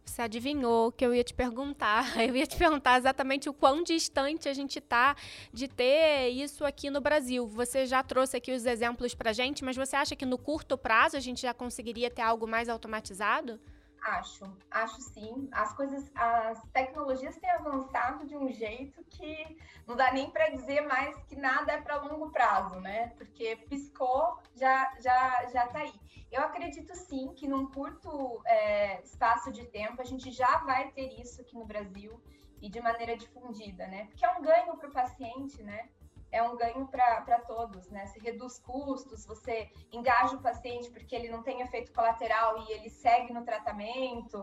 Você 0.04 0.22
adivinhou 0.22 0.92
que 0.92 1.04
eu 1.04 1.14
ia 1.14 1.24
te 1.24 1.32
perguntar. 1.32 2.04
Eu 2.20 2.36
ia 2.36 2.46
te 2.46 2.56
perguntar 2.56 2.98
exatamente 2.98 3.48
o 3.48 3.54
quão 3.54 3.82
distante 3.82 4.48
a 4.48 4.52
gente 4.52 4.78
está 4.78 5.16
de 5.52 5.66
ter 5.66 6.28
isso 6.28 6.64
aqui 6.64 6.90
no 6.90 7.00
Brasil. 7.00 7.46
Você 7.46 7.86
já 7.86 8.02
trouxe 8.02 8.36
aqui 8.36 8.52
os 8.52 8.66
exemplos 8.66 9.14
para 9.14 9.32
gente, 9.32 9.64
mas 9.64 9.76
você 9.76 9.96
acha 9.96 10.14
que 10.14 10.26
no 10.26 10.36
curto 10.36 10.76
prazo 10.76 11.16
a 11.16 11.20
gente 11.20 11.40
já 11.40 11.54
conseguiria 11.54 12.10
ter 12.10 12.22
algo 12.22 12.46
mais 12.46 12.68
automatizado? 12.68 13.58
Acho, 14.04 14.44
acho 14.70 15.00
sim. 15.00 15.48
As 15.50 15.74
coisas, 15.74 16.12
as 16.14 16.62
tecnologias 16.74 17.38
têm 17.38 17.48
avançado 17.48 18.26
de 18.26 18.36
um 18.36 18.52
jeito 18.52 19.02
que 19.04 19.56
não 19.86 19.96
dá 19.96 20.12
nem 20.12 20.30
para 20.30 20.50
dizer 20.50 20.82
mais 20.82 21.16
que 21.24 21.34
nada 21.34 21.72
é 21.72 21.80
para 21.80 22.02
longo 22.02 22.30
prazo, 22.30 22.78
né? 22.80 23.08
Porque 23.16 23.56
piscou, 23.66 24.38
já 24.54 24.94
já 25.00 25.46
já 25.50 25.64
está 25.64 25.78
aí. 25.78 25.94
Eu 26.30 26.42
acredito 26.42 26.94
sim 26.94 27.32
que 27.34 27.48
num 27.48 27.66
curto 27.70 28.42
é, 28.44 29.00
espaço 29.00 29.50
de 29.50 29.64
tempo 29.64 30.02
a 30.02 30.04
gente 30.04 30.30
já 30.30 30.58
vai 30.58 30.90
ter 30.90 31.18
isso 31.18 31.40
aqui 31.40 31.54
no 31.54 31.64
Brasil 31.64 32.22
e 32.60 32.68
de 32.68 32.82
maneira 32.82 33.16
difundida, 33.16 33.86
né? 33.86 34.04
Porque 34.08 34.24
é 34.26 34.30
um 34.32 34.42
ganho 34.42 34.76
para 34.76 34.88
o 34.90 34.92
paciente, 34.92 35.62
né? 35.62 35.88
É 36.34 36.42
um 36.42 36.56
ganho 36.56 36.86
para 36.88 37.38
todos, 37.46 37.88
né? 37.90 38.06
Você 38.06 38.18
reduz 38.18 38.58
custos, 38.58 39.24
você 39.24 39.70
engaja 39.92 40.34
o 40.34 40.42
paciente 40.42 40.90
porque 40.90 41.14
ele 41.14 41.28
não 41.28 41.44
tem 41.44 41.60
efeito 41.60 41.92
colateral 41.92 42.58
e 42.58 42.72
ele 42.72 42.90
segue 42.90 43.32
no 43.32 43.44
tratamento. 43.44 44.42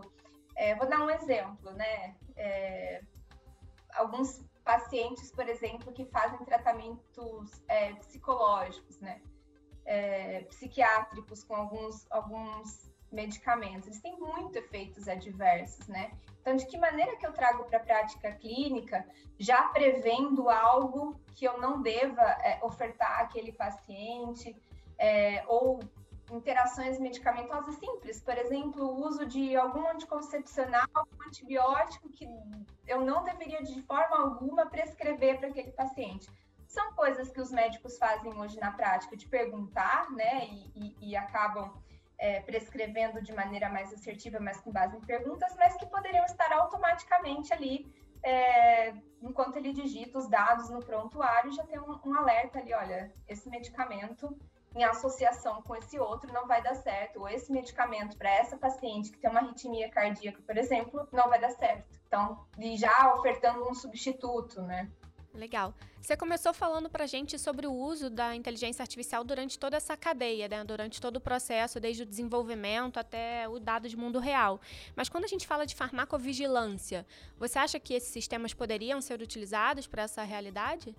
É, 0.56 0.74
vou 0.74 0.88
dar 0.88 1.00
um 1.00 1.10
exemplo, 1.10 1.70
né? 1.72 2.16
É, 2.34 3.02
alguns 3.94 4.42
pacientes, 4.64 5.30
por 5.30 5.46
exemplo, 5.46 5.92
que 5.92 6.06
fazem 6.06 6.38
tratamentos 6.46 7.62
é, 7.68 7.92
psicológicos, 7.94 8.98
né? 8.98 9.20
É, 9.84 10.44
psiquiátricos 10.44 11.44
com 11.44 11.54
alguns, 11.54 12.10
alguns 12.10 12.91
medicamentos, 13.12 13.86
eles 13.86 14.00
têm 14.00 14.18
muito 14.18 14.56
efeitos 14.56 15.08
adversos, 15.08 15.86
né? 15.88 16.10
Então, 16.40 16.56
de 16.56 16.66
que 16.66 16.76
maneira 16.78 17.16
que 17.16 17.26
eu 17.26 17.32
trago 17.32 17.64
para 17.64 17.78
a 17.78 17.82
prática 17.82 18.32
clínica, 18.32 19.06
já 19.38 19.62
prevendo 19.68 20.48
algo 20.48 21.20
que 21.34 21.44
eu 21.44 21.60
não 21.60 21.80
deva 21.80 22.22
é, 22.22 22.58
ofertar 22.62 23.20
àquele 23.20 23.52
paciente, 23.52 24.56
é, 24.98 25.44
ou 25.46 25.80
interações 26.30 26.98
medicamentosas 26.98 27.74
simples, 27.76 28.20
por 28.20 28.36
exemplo, 28.38 28.84
o 28.84 29.06
uso 29.06 29.26
de 29.26 29.54
algum 29.54 29.88
anticoncepcional, 29.88 30.88
um 30.96 31.28
antibiótico 31.28 32.08
que 32.08 32.26
eu 32.86 33.02
não 33.02 33.22
deveria 33.22 33.62
de 33.62 33.82
forma 33.82 34.16
alguma 34.16 34.66
prescrever 34.66 35.38
para 35.38 35.48
aquele 35.48 35.72
paciente. 35.72 36.28
São 36.66 36.94
coisas 36.94 37.30
que 37.30 37.40
os 37.40 37.50
médicos 37.50 37.98
fazem 37.98 38.32
hoje 38.40 38.58
na 38.58 38.72
prática, 38.72 39.16
de 39.16 39.28
perguntar, 39.28 40.10
né, 40.10 40.46
e, 40.46 40.72
e, 40.74 41.10
e 41.10 41.16
acabam 41.16 41.70
é, 42.22 42.40
prescrevendo 42.40 43.20
de 43.20 43.32
maneira 43.32 43.68
mais 43.68 43.92
assertiva, 43.92 44.38
mas 44.38 44.60
com 44.60 44.70
base 44.70 44.96
em 44.96 45.00
perguntas, 45.00 45.52
mas 45.56 45.74
que 45.74 45.84
poderiam 45.86 46.24
estar 46.24 46.52
automaticamente 46.52 47.52
ali, 47.52 47.92
é, 48.22 48.94
enquanto 49.20 49.56
ele 49.56 49.72
digita 49.72 50.18
os 50.18 50.28
dados 50.28 50.70
no 50.70 50.78
prontuário, 50.78 51.50
já 51.52 51.64
tem 51.64 51.80
um, 51.80 51.98
um 52.04 52.14
alerta 52.14 52.60
ali, 52.60 52.72
olha, 52.72 53.12
esse 53.26 53.50
medicamento 53.50 54.38
em 54.72 54.84
associação 54.84 55.62
com 55.62 55.74
esse 55.74 55.98
outro 55.98 56.32
não 56.32 56.46
vai 56.46 56.62
dar 56.62 56.76
certo, 56.76 57.18
ou 57.18 57.28
esse 57.28 57.50
medicamento 57.50 58.16
para 58.16 58.30
essa 58.30 58.56
paciente 58.56 59.10
que 59.10 59.18
tem 59.18 59.28
uma 59.28 59.40
arritmia 59.40 59.90
cardíaca, 59.90 60.40
por 60.46 60.56
exemplo, 60.56 61.08
não 61.10 61.28
vai 61.28 61.40
dar 61.40 61.50
certo. 61.50 62.00
Então, 62.06 62.46
e 62.56 62.76
já 62.76 63.14
ofertando 63.16 63.68
um 63.68 63.74
substituto, 63.74 64.62
né? 64.62 64.88
Legal. 65.34 65.74
Você 66.00 66.14
começou 66.16 66.52
falando 66.52 66.90
para 66.90 67.04
a 67.04 67.06
gente 67.06 67.38
sobre 67.38 67.66
o 67.66 67.72
uso 67.72 68.10
da 68.10 68.36
inteligência 68.36 68.82
artificial 68.82 69.24
durante 69.24 69.58
toda 69.58 69.76
essa 69.78 69.96
cadeia, 69.96 70.46
né? 70.46 70.62
durante 70.62 71.00
todo 71.00 71.16
o 71.16 71.20
processo, 71.20 71.80
desde 71.80 72.02
o 72.02 72.06
desenvolvimento 72.06 72.98
até 72.98 73.48
o 73.48 73.58
dado 73.58 73.88
de 73.88 73.96
mundo 73.96 74.18
real. 74.18 74.60
Mas 74.94 75.08
quando 75.08 75.24
a 75.24 75.28
gente 75.28 75.46
fala 75.46 75.64
de 75.64 75.74
farmacovigilância, 75.74 77.06
você 77.38 77.58
acha 77.58 77.80
que 77.80 77.94
esses 77.94 78.10
sistemas 78.10 78.52
poderiam 78.52 79.00
ser 79.00 79.22
utilizados 79.22 79.86
para 79.86 80.02
essa 80.02 80.22
realidade? 80.22 80.94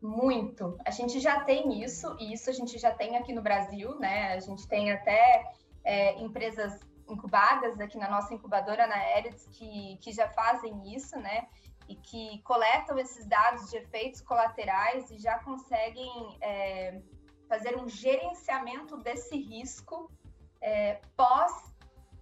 Muito. 0.00 0.76
A 0.84 0.90
gente 0.90 1.18
já 1.18 1.40
tem 1.40 1.82
isso, 1.82 2.16
e 2.20 2.32
isso 2.32 2.50
a 2.50 2.52
gente 2.52 2.78
já 2.78 2.92
tem 2.92 3.16
aqui 3.16 3.32
no 3.32 3.42
Brasil, 3.42 3.98
né? 3.98 4.32
A 4.32 4.40
gente 4.40 4.66
tem 4.68 4.92
até 4.92 5.44
é, 5.84 6.20
empresas 6.20 6.80
incubadas 7.08 7.80
aqui 7.80 7.98
na 7.98 8.10
nossa 8.10 8.34
incubadora, 8.34 8.86
na 8.86 9.18
Erids, 9.18 9.46
que, 9.52 9.98
que 10.00 10.12
já 10.12 10.28
fazem 10.28 10.94
isso, 10.94 11.16
né? 11.16 11.46
E 11.92 11.96
que 11.96 12.42
coletam 12.42 12.98
esses 12.98 13.26
dados 13.26 13.68
de 13.68 13.76
efeitos 13.76 14.22
colaterais 14.22 15.10
e 15.10 15.18
já 15.18 15.38
conseguem 15.40 16.38
é, 16.40 17.02
fazer 17.46 17.76
um 17.76 17.86
gerenciamento 17.86 18.96
desse 18.96 19.36
risco 19.36 20.10
é, 20.60 21.00
pós 21.14 21.70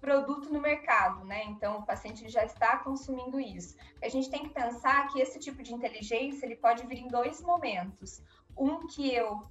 produto 0.00 0.50
no 0.52 0.60
mercado, 0.60 1.24
né? 1.24 1.44
Então 1.44 1.78
o 1.78 1.86
paciente 1.86 2.28
já 2.28 2.44
está 2.44 2.78
consumindo 2.78 3.38
isso. 3.38 3.76
A 4.02 4.08
gente 4.08 4.30
tem 4.30 4.42
que 4.42 4.48
pensar 4.48 5.06
que 5.08 5.20
esse 5.20 5.38
tipo 5.38 5.62
de 5.62 5.74
inteligência 5.74 6.46
ele 6.46 6.56
pode 6.56 6.84
vir 6.86 6.98
em 6.98 7.08
dois 7.08 7.40
momentos. 7.42 8.22
Um 8.56 8.86
que 8.86 9.14
eu 9.14 9.46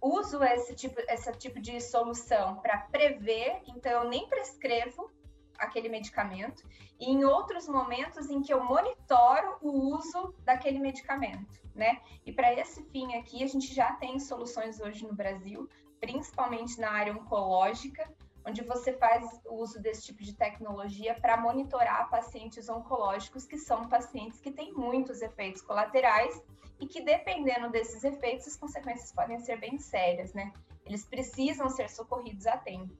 uso 0.00 0.42
esse 0.44 0.74
tipo, 0.74 1.00
esse 1.08 1.32
tipo 1.32 1.58
de 1.58 1.80
solução 1.80 2.60
para 2.60 2.78
prever, 2.78 3.62
então 3.66 3.90
eu 3.90 4.08
nem 4.08 4.28
prescrevo 4.28 5.10
aquele 5.58 5.88
medicamento, 5.88 6.66
e 6.98 7.10
em 7.10 7.24
outros 7.24 7.68
momentos 7.68 8.28
em 8.30 8.42
que 8.42 8.52
eu 8.52 8.62
monitoro 8.62 9.56
o 9.60 9.96
uso 9.96 10.34
daquele 10.44 10.78
medicamento, 10.78 11.60
né? 11.74 12.00
E 12.24 12.32
para 12.32 12.52
esse 12.52 12.82
fim 12.90 13.14
aqui, 13.14 13.42
a 13.42 13.46
gente 13.46 13.74
já 13.74 13.92
tem 13.92 14.18
soluções 14.18 14.80
hoje 14.80 15.06
no 15.06 15.14
Brasil, 15.14 15.68
principalmente 16.00 16.78
na 16.80 16.90
área 16.90 17.12
oncológica, 17.12 18.08
onde 18.46 18.62
você 18.62 18.92
faz 18.92 19.40
o 19.46 19.54
uso 19.54 19.80
desse 19.80 20.02
tipo 20.02 20.22
de 20.22 20.34
tecnologia 20.34 21.14
para 21.14 21.36
monitorar 21.36 22.10
pacientes 22.10 22.68
oncológicos, 22.68 23.46
que 23.46 23.56
são 23.56 23.88
pacientes 23.88 24.40
que 24.40 24.52
têm 24.52 24.72
muitos 24.74 25.22
efeitos 25.22 25.62
colaterais 25.62 26.42
e 26.78 26.86
que, 26.86 27.02
dependendo 27.02 27.70
desses 27.70 28.04
efeitos, 28.04 28.46
as 28.46 28.56
consequências 28.56 29.12
podem 29.12 29.38
ser 29.38 29.58
bem 29.58 29.78
sérias, 29.78 30.34
né? 30.34 30.52
Eles 30.84 31.04
precisam 31.06 31.70
ser 31.70 31.88
socorridos 31.88 32.46
a 32.46 32.58
tempo. 32.58 32.94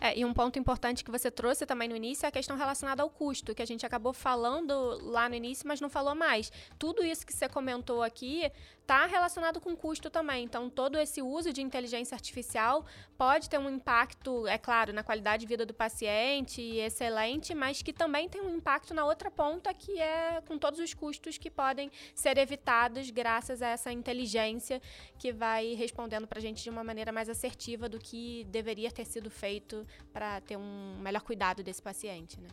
É, 0.00 0.18
e 0.18 0.24
um 0.24 0.32
ponto 0.32 0.58
importante 0.58 1.04
que 1.04 1.10
você 1.10 1.30
trouxe 1.30 1.66
também 1.66 1.86
no 1.86 1.94
início 1.94 2.24
é 2.24 2.28
a 2.28 2.32
questão 2.32 2.56
relacionada 2.56 3.02
ao 3.02 3.10
custo, 3.10 3.54
que 3.54 3.62
a 3.62 3.66
gente 3.66 3.84
acabou 3.84 4.14
falando 4.14 4.98
lá 5.02 5.28
no 5.28 5.34
início, 5.34 5.68
mas 5.68 5.80
não 5.80 5.90
falou 5.90 6.14
mais. 6.14 6.50
Tudo 6.78 7.04
isso 7.04 7.26
que 7.26 7.34
você 7.34 7.48
comentou 7.48 8.02
aqui 8.02 8.50
está 8.80 9.06
relacionado 9.06 9.60
com 9.60 9.76
custo 9.76 10.10
também. 10.10 10.44
Então, 10.44 10.68
todo 10.68 10.98
esse 10.98 11.22
uso 11.22 11.52
de 11.52 11.62
inteligência 11.62 12.14
artificial 12.14 12.84
pode 13.16 13.48
ter 13.48 13.58
um 13.58 13.70
impacto, 13.70 14.46
é 14.48 14.58
claro, 14.58 14.92
na 14.92 15.04
qualidade 15.04 15.42
de 15.42 15.46
vida 15.46 15.64
do 15.64 15.72
paciente, 15.72 16.60
excelente, 16.60 17.54
mas 17.54 17.82
que 17.82 17.92
também 17.92 18.28
tem 18.28 18.40
um 18.40 18.56
impacto 18.56 18.92
na 18.92 19.04
outra 19.04 19.30
ponta, 19.30 19.72
que 19.72 20.00
é 20.00 20.42
com 20.46 20.58
todos 20.58 20.80
os 20.80 20.92
custos 20.92 21.38
que 21.38 21.50
podem 21.50 21.90
ser 22.14 22.36
evitados 22.36 23.10
graças 23.10 23.62
a 23.62 23.68
essa 23.68 23.92
inteligência 23.92 24.82
que 25.18 25.32
vai 25.32 25.74
respondendo 25.74 26.26
para 26.26 26.38
a 26.38 26.42
gente 26.42 26.62
de 26.62 26.70
uma 26.70 26.82
maneira 26.82 27.12
mais 27.12 27.28
assertiva 27.28 27.88
do 27.88 27.98
que 27.98 28.44
deveria 28.50 28.90
ter 28.90 29.04
sido 29.04 29.30
feito 29.30 29.86
para 30.12 30.40
ter 30.40 30.56
um 30.56 30.98
melhor 31.00 31.22
cuidado 31.22 31.62
desse 31.62 31.82
paciente, 31.82 32.40
né? 32.40 32.48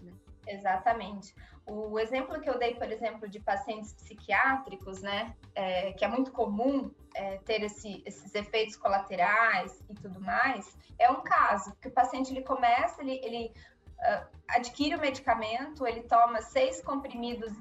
Exatamente. 0.47 1.35
O 1.65 1.99
exemplo 1.99 2.39
que 2.39 2.49
eu 2.49 2.57
dei, 2.57 2.75
por 2.75 2.89
exemplo, 2.89 3.27
de 3.27 3.39
pacientes 3.39 3.93
psiquiátricos, 3.93 5.01
né, 5.01 5.35
é, 5.53 5.91
que 5.91 6.05
é 6.05 6.07
muito 6.07 6.31
comum 6.31 6.89
é, 7.13 7.37
ter 7.39 7.61
esse, 7.63 8.01
esses 8.05 8.33
efeitos 8.33 8.77
colaterais 8.77 9.83
e 9.89 9.93
tudo 9.95 10.21
mais, 10.21 10.77
é 10.97 11.11
um 11.11 11.21
caso 11.21 11.75
que 11.81 11.89
o 11.89 11.91
paciente 11.91 12.31
ele 12.31 12.43
começa, 12.43 13.01
ele, 13.01 13.19
ele 13.23 13.53
uh, 13.99 14.25
adquire 14.49 14.95
o 14.95 14.99
medicamento, 14.99 15.85
ele 15.85 16.03
toma 16.03 16.41
seis 16.41 16.81
comprimidos, 16.81 17.51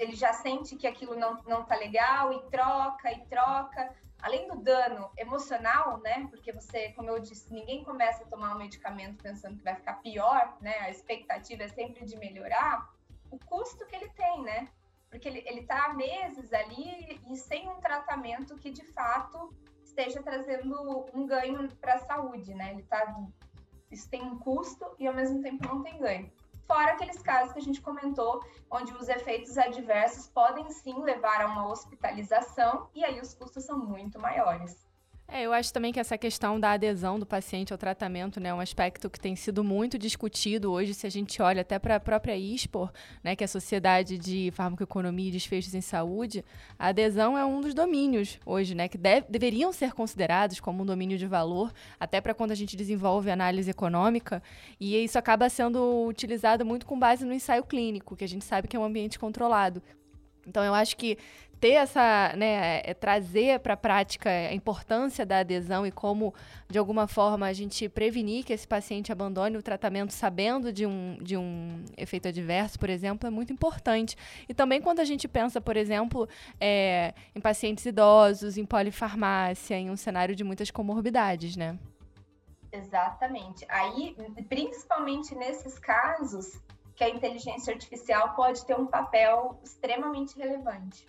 ele 0.00 0.16
já 0.16 0.32
sente 0.32 0.76
que 0.76 0.86
aquilo 0.86 1.14
não, 1.14 1.42
não 1.46 1.62
tá 1.62 1.76
legal 1.76 2.32
e 2.32 2.42
troca 2.50 3.12
e 3.12 3.20
troca, 3.26 3.94
além 4.22 4.48
do 4.48 4.56
dano 4.56 5.10
emocional, 5.16 5.98
né? 5.98 6.26
Porque 6.30 6.52
você, 6.52 6.90
como 6.92 7.10
eu 7.10 7.20
disse, 7.20 7.52
ninguém 7.52 7.84
começa 7.84 8.24
a 8.24 8.26
tomar 8.26 8.54
um 8.54 8.58
medicamento 8.58 9.22
pensando 9.22 9.58
que 9.58 9.62
vai 9.62 9.74
ficar 9.74 9.94
pior, 9.94 10.56
né? 10.60 10.78
A 10.80 10.90
expectativa 10.90 11.64
é 11.64 11.68
sempre 11.68 12.06
de 12.06 12.16
melhorar. 12.16 12.90
O 13.30 13.38
custo 13.38 13.86
que 13.86 13.94
ele 13.94 14.08
tem, 14.08 14.42
né? 14.42 14.68
Porque 15.10 15.28
ele, 15.28 15.42
ele 15.46 15.66
tá 15.66 15.86
há 15.86 15.94
meses 15.94 16.50
ali 16.52 17.20
e 17.30 17.36
sem 17.36 17.68
um 17.68 17.78
tratamento 17.80 18.56
que 18.56 18.70
de 18.70 18.84
fato 18.84 19.52
esteja 19.84 20.22
trazendo 20.22 21.06
um 21.12 21.26
ganho 21.26 21.68
para 21.76 21.94
a 21.94 21.98
saúde, 21.98 22.54
né? 22.54 22.72
Ele 22.72 22.84
tá 22.84 23.04
isso 23.90 24.08
tem 24.08 24.22
um 24.22 24.38
custo 24.38 24.86
e 24.98 25.06
ao 25.06 25.12
mesmo 25.14 25.42
tempo 25.42 25.66
não 25.66 25.82
tem 25.82 25.98
ganho. 25.98 26.32
Fora 26.70 26.92
aqueles 26.92 27.20
casos 27.20 27.52
que 27.52 27.58
a 27.58 27.62
gente 27.62 27.80
comentou, 27.80 28.44
onde 28.70 28.92
os 28.92 29.08
efeitos 29.08 29.58
adversos 29.58 30.28
podem 30.28 30.70
sim 30.70 31.02
levar 31.02 31.40
a 31.40 31.46
uma 31.48 31.66
hospitalização 31.66 32.88
e 32.94 33.04
aí 33.04 33.20
os 33.20 33.34
custos 33.34 33.64
são 33.64 33.76
muito 33.76 34.20
maiores. 34.20 34.88
É, 35.32 35.42
eu 35.42 35.52
acho 35.52 35.72
também 35.72 35.92
que 35.92 36.00
essa 36.00 36.18
questão 36.18 36.58
da 36.58 36.72
adesão 36.72 37.16
do 37.16 37.24
paciente 37.24 37.72
ao 37.72 37.78
tratamento 37.78 38.40
né, 38.40 38.48
é 38.48 38.54
um 38.54 38.58
aspecto 38.58 39.08
que 39.08 39.20
tem 39.20 39.36
sido 39.36 39.62
muito 39.62 39.96
discutido 39.96 40.72
hoje, 40.72 40.92
se 40.92 41.06
a 41.06 41.10
gente 41.10 41.40
olha 41.40 41.60
até 41.60 41.78
para 41.78 41.94
a 41.94 42.00
própria 42.00 42.36
ISPOR, 42.36 42.90
né, 43.22 43.36
que 43.36 43.44
é 43.44 43.46
a 43.46 43.48
Sociedade 43.48 44.18
de 44.18 44.50
Farmacoeconomia 44.50 45.28
e 45.28 45.30
Desfechos 45.30 45.72
em 45.72 45.80
Saúde, 45.80 46.44
a 46.76 46.88
adesão 46.88 47.38
é 47.38 47.44
um 47.44 47.60
dos 47.60 47.74
domínios 47.74 48.40
hoje, 48.44 48.74
né, 48.74 48.88
que 48.88 48.98
deve, 48.98 49.26
deveriam 49.30 49.72
ser 49.72 49.92
considerados 49.92 50.58
como 50.58 50.82
um 50.82 50.86
domínio 50.86 51.16
de 51.16 51.28
valor, 51.28 51.72
até 52.00 52.20
para 52.20 52.34
quando 52.34 52.50
a 52.50 52.56
gente 52.56 52.76
desenvolve 52.76 53.30
análise 53.30 53.70
econômica, 53.70 54.42
e 54.80 54.96
isso 54.96 55.16
acaba 55.16 55.48
sendo 55.48 56.06
utilizado 56.08 56.66
muito 56.66 56.84
com 56.84 56.98
base 56.98 57.24
no 57.24 57.32
ensaio 57.32 57.62
clínico, 57.62 58.16
que 58.16 58.24
a 58.24 58.28
gente 58.28 58.44
sabe 58.44 58.66
que 58.66 58.76
é 58.76 58.80
um 58.80 58.84
ambiente 58.84 59.16
controlado. 59.16 59.80
Então, 60.46 60.64
eu 60.64 60.74
acho 60.74 60.96
que 60.96 61.16
ter 61.60 61.72
essa, 61.72 62.32
né, 62.36 62.80
é, 62.82 62.94
trazer 62.94 63.60
para 63.60 63.74
a 63.74 63.76
prática 63.76 64.30
a 64.30 64.54
importância 64.54 65.26
da 65.26 65.40
adesão 65.40 65.86
e 65.86 65.92
como, 65.92 66.34
de 66.68 66.78
alguma 66.78 67.06
forma, 67.06 67.46
a 67.46 67.52
gente 67.52 67.86
prevenir 67.88 68.44
que 68.44 68.52
esse 68.52 68.66
paciente 68.66 69.12
abandone 69.12 69.58
o 69.58 69.62
tratamento 69.62 70.12
sabendo 70.12 70.72
de 70.72 70.86
um, 70.86 71.18
de 71.20 71.36
um 71.36 71.84
efeito 71.98 72.28
adverso, 72.28 72.78
por 72.78 72.88
exemplo, 72.88 73.26
é 73.26 73.30
muito 73.30 73.52
importante. 73.52 74.16
E 74.48 74.54
também 74.54 74.80
quando 74.80 75.00
a 75.00 75.04
gente 75.04 75.28
pensa, 75.28 75.60
por 75.60 75.76
exemplo, 75.76 76.26
é, 76.58 77.12
em 77.34 77.40
pacientes 77.40 77.84
idosos, 77.84 78.56
em 78.56 78.64
polifarmácia, 78.64 79.74
em 79.74 79.90
um 79.90 79.96
cenário 79.96 80.34
de 80.34 80.42
muitas 80.42 80.70
comorbidades, 80.70 81.56
né? 81.56 81.78
Exatamente. 82.72 83.66
Aí, 83.68 84.16
principalmente 84.48 85.34
nesses 85.34 85.78
casos, 85.78 86.58
que 86.94 87.04
a 87.04 87.10
inteligência 87.10 87.74
artificial 87.74 88.34
pode 88.34 88.64
ter 88.64 88.76
um 88.76 88.86
papel 88.86 89.60
extremamente 89.62 90.38
relevante. 90.38 91.04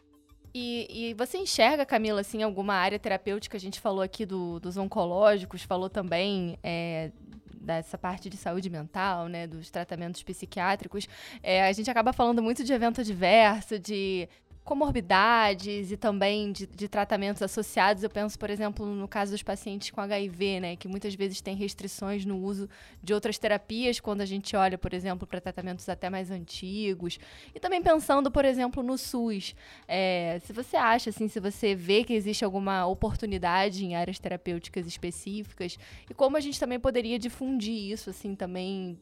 E, 0.54 1.10
e, 1.10 1.14
você 1.14 1.38
enxerga, 1.38 1.86
Camila, 1.86 2.22
assim, 2.22 2.44
alguma 2.44 2.74
área 2.74 3.00
terapêutica? 3.00 3.56
A 3.56 3.60
gente 3.60 3.80
falou 3.80 4.02
aqui 4.02 4.26
do, 4.26 4.60
dos 4.60 4.76
oncológicos, 4.76 5.64
falou 5.64 5.90
também 5.90 6.58
é, 6.62 7.12
dessa 7.54 7.98
parte 7.98 8.30
de 8.30 8.36
saúde 8.36 8.70
mental, 8.70 9.28
né, 9.28 9.48
dos 9.48 9.70
tratamentos 9.70 10.22
psiquiátricos. 10.24 11.08
É, 11.42 11.64
a 11.64 11.72
gente 11.72 11.90
acaba 11.90 12.12
falando 12.12 12.42
muito 12.42 12.64
de 12.64 12.74
evento 12.74 13.02
adverso, 13.02 13.80
de 13.80 14.28
comorbidades 14.72 15.92
e 15.92 15.98
também 15.98 16.50
de, 16.50 16.66
de, 16.66 16.88
tratamentos 16.88 17.42
associados. 17.42 18.04
Eu 18.04 18.10
penso, 18.10 18.40
por 18.40 18.50
exemplo, 18.50 18.86
no 18.86 19.06
caso 19.06 19.34
dos 19.34 19.44
pacientes 19.44 19.92
com 19.92 20.00
HIV, 20.00 20.62
né, 20.62 20.76
que 20.78 20.88
muitas 20.88 21.14
vezes 21.14 21.42
têm 21.42 21.58
restrições 21.58 22.24
no 22.24 22.38
uso 22.38 22.70
de 23.04 23.14
outras 23.14 23.38
terapias 23.38 24.00
quando 24.00 24.22
a 24.22 24.26
gente 24.26 24.56
olha, 24.56 24.78
por 24.78 24.94
exemplo, 24.94 25.28
para 25.28 25.42
tratamentos 25.42 25.90
até 25.90 26.10
mais 26.10 26.32
antigos. 26.32 27.20
E 27.54 27.60
também 27.60 27.82
pensando, 27.82 28.32
por 28.32 28.46
exemplo, 28.46 28.82
no 28.82 28.98
SUS. 28.98 29.54
É, 29.86 30.40
se 30.46 30.54
você 30.54 30.78
acha, 30.78 31.10
assim, 31.10 31.28
se 31.28 31.42
você 31.42 31.76
vê 31.76 32.06
que 32.06 32.14
existe 32.14 32.46
alguma 32.46 32.86
oportunidade 32.86 33.84
em 33.84 33.98
áreas 33.98 34.20
terapêuticas 34.20 34.88
específicas 34.88 35.78
e 36.10 36.14
como 36.14 36.38
a 36.38 36.40
gente 36.40 36.58
também 36.58 36.80
poderia 36.80 37.20
difundir 37.20 37.92
isso, 37.92 38.10
assim, 38.10 38.36
também 38.36 38.98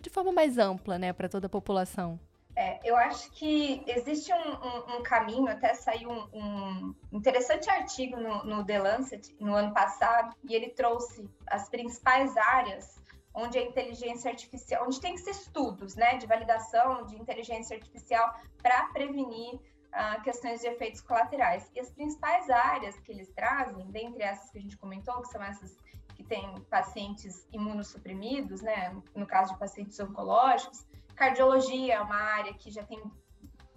de 0.00 0.08
forma 0.08 0.32
mais 0.32 0.56
ampla, 0.56 0.98
né, 0.98 1.12
para 1.12 1.28
toda 1.28 1.44
a 1.44 1.50
população. 1.50 2.18
É, 2.56 2.80
eu 2.84 2.96
acho 2.96 3.30
que 3.32 3.82
existe 3.86 4.32
um, 4.32 4.36
um, 4.36 4.96
um 4.96 5.02
caminho, 5.02 5.48
até 5.48 5.72
saiu 5.74 6.10
um, 6.10 6.28
um 6.32 6.94
interessante 7.12 7.70
artigo 7.70 8.16
no, 8.16 8.44
no, 8.44 8.64
The 8.64 8.78
Lancet 8.78 9.34
no 9.38 9.54
ano 9.54 9.72
passado, 9.72 10.34
e 10.44 10.54
ele 10.54 10.70
trouxe 10.70 11.28
as 11.46 11.68
principais 11.68 12.36
áreas 12.36 13.00
onde 13.32 13.58
a 13.58 13.62
inteligência 13.62 14.30
artificial, 14.30 14.84
onde 14.84 15.00
tem 15.00 15.14
que 15.14 15.20
ser 15.20 15.30
estudos 15.30 15.94
né, 15.94 16.16
de 16.16 16.26
validação 16.26 17.06
de 17.06 17.16
inteligência 17.16 17.76
artificial 17.76 18.34
para 18.60 18.86
prevenir 18.86 19.54
uh, 19.54 20.20
questões 20.22 20.60
de 20.60 20.66
efeitos 20.66 21.00
colaterais. 21.00 21.70
E 21.74 21.80
as 21.80 21.90
principais 21.90 22.50
áreas 22.50 22.98
que 23.00 23.12
eles 23.12 23.30
trazem, 23.30 23.86
dentre 23.90 24.22
essas 24.22 24.50
que 24.50 24.58
a 24.58 24.60
gente 24.60 24.76
comentou, 24.76 25.22
que 25.22 25.28
são 25.28 25.42
essas 25.42 25.76
que 26.16 26.24
têm 26.24 26.60
pacientes 26.62 27.46
imunossuprimidos, 27.52 28.60
né, 28.60 28.94
no 29.14 29.26
caso 29.26 29.52
de 29.52 29.58
pacientes 29.60 29.98
oncológicos, 30.00 30.84
Cardiologia 31.20 31.96
é 31.96 32.00
uma 32.00 32.16
área 32.16 32.54
que 32.54 32.70
já 32.70 32.82
tem 32.82 32.98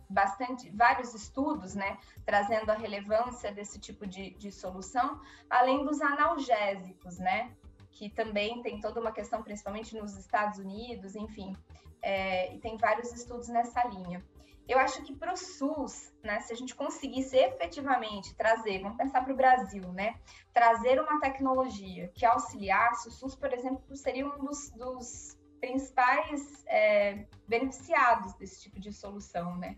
bastante, 0.09 0.69
vários 0.69 1.13
estudos, 1.13 1.75
né, 1.75 1.97
trazendo 2.25 2.69
a 2.69 2.73
relevância 2.73 3.51
desse 3.51 3.77
tipo 3.81 4.07
de, 4.07 4.29
de 4.35 4.49
solução, 4.49 5.19
além 5.49 5.83
dos 5.83 5.99
analgésicos, 5.99 7.19
né, 7.19 7.53
que 7.91 8.09
também 8.09 8.61
tem 8.61 8.79
toda 8.79 9.01
uma 9.01 9.11
questão, 9.11 9.43
principalmente 9.43 9.93
nos 9.93 10.15
Estados 10.17 10.57
Unidos, 10.57 11.17
enfim, 11.17 11.53
é, 12.01 12.55
e 12.55 12.59
tem 12.59 12.77
vários 12.77 13.11
estudos 13.11 13.49
nessa 13.49 13.85
linha. 13.89 14.25
Eu 14.65 14.79
acho 14.79 15.03
que 15.03 15.13
para 15.13 15.33
o 15.33 15.37
SUS, 15.37 16.13
né, 16.23 16.39
se 16.39 16.53
a 16.53 16.55
gente 16.55 16.73
conseguisse 16.73 17.35
efetivamente 17.35 18.33
trazer, 18.35 18.81
vamos 18.81 18.95
pensar 18.95 19.21
para 19.21 19.33
o 19.33 19.35
Brasil, 19.35 19.91
né, 19.91 20.15
trazer 20.53 20.97
uma 20.97 21.19
tecnologia 21.19 22.07
que 22.15 22.25
auxiliasse, 22.25 23.09
o 23.09 23.11
SUS, 23.11 23.35
por 23.35 23.51
exemplo, 23.51 23.97
seria 23.97 24.25
um 24.25 24.45
dos, 24.45 24.71
dos 24.71 25.42
principais 25.63 26.65
é, 26.67 27.25
beneficiados 27.47 28.33
desse 28.33 28.63
tipo 28.63 28.81
de 28.81 28.91
solução, 28.91 29.55
né? 29.55 29.77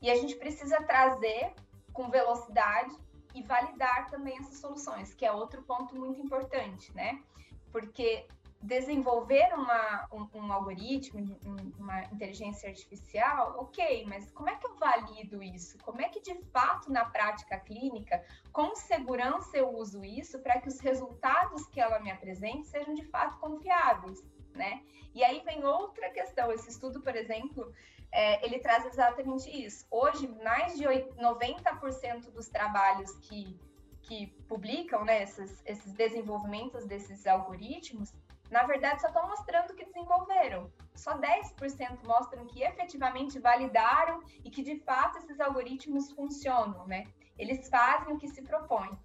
E 0.00 0.10
a 0.10 0.14
gente 0.14 0.34
precisa 0.36 0.82
trazer 0.82 1.52
com 1.92 2.08
velocidade 2.08 2.96
e 3.34 3.42
validar 3.42 4.08
também 4.08 4.38
essas 4.38 4.56
soluções, 4.56 5.12
que 5.12 5.26
é 5.26 5.30
outro 5.30 5.62
ponto 5.62 5.94
muito 5.94 6.18
importante, 6.22 6.90
né? 6.94 7.22
Porque 7.70 8.26
desenvolver 8.62 9.52
uma, 9.52 10.08
um, 10.10 10.26
um 10.38 10.50
algoritmo, 10.50 11.38
um, 11.44 11.56
uma 11.78 12.04
inteligência 12.04 12.70
artificial, 12.70 13.56
ok, 13.58 14.06
mas 14.06 14.30
como 14.30 14.48
é 14.48 14.56
que 14.56 14.66
eu 14.66 14.74
valido 14.76 15.42
isso? 15.42 15.76
Como 15.84 16.00
é 16.00 16.08
que 16.08 16.22
de 16.22 16.34
fato 16.44 16.90
na 16.90 17.04
prática 17.04 17.60
clínica, 17.60 18.24
com 18.50 18.74
segurança 18.74 19.58
eu 19.58 19.68
uso 19.68 20.02
isso 20.02 20.38
para 20.38 20.58
que 20.62 20.68
os 20.68 20.80
resultados 20.80 21.66
que 21.66 21.78
ela 21.78 22.00
me 22.00 22.10
apresente 22.10 22.66
sejam 22.66 22.94
de 22.94 23.04
fato 23.04 23.38
confiáveis? 23.38 24.24
Né? 24.54 24.82
E 25.14 25.24
aí 25.24 25.42
vem 25.44 25.64
outra 25.64 26.10
questão. 26.10 26.52
Esse 26.52 26.68
estudo, 26.68 27.00
por 27.00 27.14
exemplo, 27.16 27.72
é, 28.12 28.44
ele 28.44 28.58
traz 28.58 28.86
exatamente 28.86 29.50
isso. 29.50 29.86
Hoje, 29.90 30.28
mais 30.42 30.76
de 30.76 30.84
90% 30.84 32.30
dos 32.30 32.48
trabalhos 32.48 33.10
que, 33.20 33.58
que 34.02 34.26
publicam 34.48 35.04
né, 35.04 35.22
esses, 35.22 35.62
esses 35.66 35.92
desenvolvimentos 35.92 36.86
desses 36.86 37.26
algoritmos, 37.26 38.12
na 38.50 38.62
verdade, 38.64 39.00
só 39.00 39.08
estão 39.08 39.28
mostrando 39.28 39.74
que 39.74 39.84
desenvolveram. 39.84 40.72
Só 40.94 41.18
10% 41.18 42.04
mostram 42.04 42.46
que 42.46 42.62
efetivamente 42.62 43.38
validaram 43.38 44.22
e 44.44 44.50
que, 44.50 44.62
de 44.62 44.80
fato, 44.80 45.18
esses 45.18 45.38
algoritmos 45.38 46.10
funcionam, 46.12 46.86
né? 46.86 47.04
Eles 47.38 47.68
fazem 47.68 48.14
o 48.14 48.18
que 48.18 48.28
se 48.28 48.42
propõe. 48.42 48.98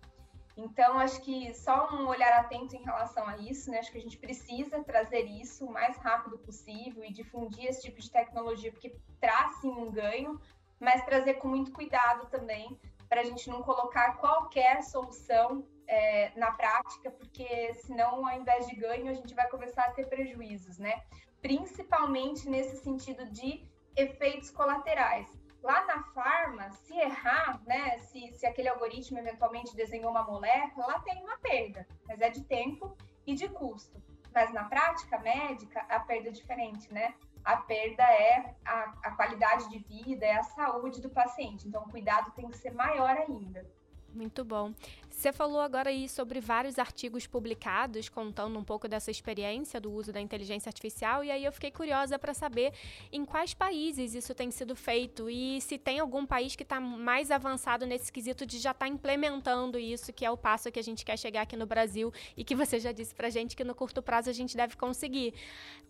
Então, 0.56 1.00
acho 1.00 1.20
que 1.22 1.54
só 1.56 1.90
um 1.96 2.08
olhar 2.08 2.32
atento 2.40 2.76
em 2.76 2.84
relação 2.84 3.28
a 3.28 3.38
isso, 3.38 3.72
né? 3.72 3.80
Acho 3.80 3.92
que 3.92 3.98
a 3.98 4.02
gente 4.02 4.18
precisa 4.18 4.84
trazer 4.84 5.24
isso 5.24 5.66
o 5.66 5.72
mais 5.72 5.98
rápido 5.98 6.38
possível 6.38 7.04
e 7.04 7.12
difundir 7.12 7.66
esse 7.66 7.82
tipo 7.82 8.00
de 8.00 8.12
tecnologia, 8.12 8.72
porque 8.72 8.96
traz 9.20 9.56
sim 9.62 9.72
um 9.72 9.92
ganho, 9.92 10.40
mas 10.80 11.04
trazer 11.06 11.36
com 11.36 11.48
muito 11.48 11.72
cuidado 11.72 12.28
também, 12.28 12.80
para 13.10 13.22
a 13.22 13.24
gente 13.24 13.50
não 13.50 13.64
colocar 13.64 14.18
qualquer 14.18 14.84
solução 14.84 15.68
é, 15.88 16.32
na 16.38 16.52
prática, 16.52 17.10
porque 17.12 17.74
senão, 17.76 18.28
ao 18.28 18.40
invés 18.40 18.68
de 18.68 18.76
ganho, 18.76 19.10
a 19.10 19.14
gente 19.14 19.34
vai 19.34 19.50
começar 19.50 19.86
a 19.86 19.92
ter 19.92 20.08
prejuízos, 20.08 20.78
né? 20.78 21.04
Principalmente 21.42 22.48
nesse 22.48 22.78
sentido 22.78 23.26
de 23.32 23.68
efeitos 23.96 24.50
colaterais. 24.52 25.28
Lá 25.64 25.86
na 25.86 26.04
farma, 26.04 26.70
se 26.72 26.94
errar, 26.94 27.62
né, 27.66 27.98
se, 28.00 28.34
se 28.34 28.46
aquele 28.46 28.68
algoritmo 28.68 29.18
eventualmente 29.18 29.74
desenhou 29.74 30.12
uma 30.12 30.24
molécula, 30.24 30.86
lá 30.88 31.00
tem 31.00 31.24
uma 31.24 31.38
perda, 31.38 31.88
mas 32.06 32.20
é 32.20 32.30
de 32.30 32.44
tempo 32.44 32.98
e 33.26 33.34
de 33.34 33.48
custo. 33.48 34.04
Mas 34.36 34.52
na 34.52 34.66
prática 34.66 35.18
médica, 35.20 35.80
a 35.88 36.02
perda 36.02 36.28
é 36.28 36.32
diferente, 36.32 36.94
né? 36.94 37.14
A 37.46 37.58
perda 37.58 38.04
é 38.04 38.56
a, 38.66 38.94
a 39.04 39.12
qualidade 39.12 39.70
de 39.70 39.80
vida, 39.80 40.26
é 40.26 40.36
a 40.36 40.44
saúde 40.44 41.02
do 41.02 41.10
paciente. 41.10 41.68
Então, 41.68 41.84
o 41.84 41.90
cuidado 41.90 42.32
tem 42.32 42.50
que 42.50 42.58
ser 42.58 42.74
maior 42.74 43.16
ainda. 43.16 43.66
Muito 44.14 44.44
bom. 44.44 44.74
Você 45.16 45.32
falou 45.32 45.62
agora 45.62 45.90
aí 45.90 46.10
sobre 46.10 46.42
vários 46.42 46.78
artigos 46.78 47.28
publicados 47.28 48.10
contando 48.10 48.58
um 48.58 48.64
pouco 48.64 48.88
dessa 48.88 49.12
experiência 49.12 49.80
do 49.80 49.90
uso 49.92 50.12
da 50.12 50.20
inteligência 50.20 50.70
artificial 50.70 51.24
e 51.24 51.32
aí 51.32 51.46
eu 51.46 51.52
fiquei 51.52 51.72
curiosa 51.72 52.18
para 52.18 52.34
saber 52.34 52.74
em 53.12 53.24
quais 53.24 53.54
países 53.54 54.16
isso 54.16 54.34
tem 54.34 54.50
sido 54.50 54.76
feito 54.76 55.30
e 55.30 55.62
se 55.62 55.78
tem 55.78 56.00
algum 56.00 56.26
país 56.26 56.56
que 56.56 56.64
está 56.64 56.80
mais 56.80 57.30
avançado 57.32 57.86
nesse 57.86 58.12
quesito 58.12 58.46
de 58.46 58.58
já 58.58 58.72
estar 58.72 58.88
tá 58.88 58.92
implementando 58.92 59.78
isso, 59.80 60.12
que 60.12 60.26
é 60.26 60.32
o 60.32 60.36
passo 60.36 60.72
que 60.72 60.80
a 60.80 60.84
gente 60.84 61.06
quer 61.06 61.18
chegar 61.18 61.44
aqui 61.44 61.56
no 61.56 61.68
Brasil 61.68 62.12
e 62.36 62.44
que 62.44 62.56
você 62.56 62.80
já 62.80 62.92
disse 62.92 63.14
para 63.14 63.30
gente 63.30 63.56
que 63.56 63.64
no 63.64 63.76
curto 63.76 64.02
prazo 64.02 64.32
a 64.32 64.34
gente 64.34 64.58
deve 64.58 64.76
conseguir. 64.76 65.36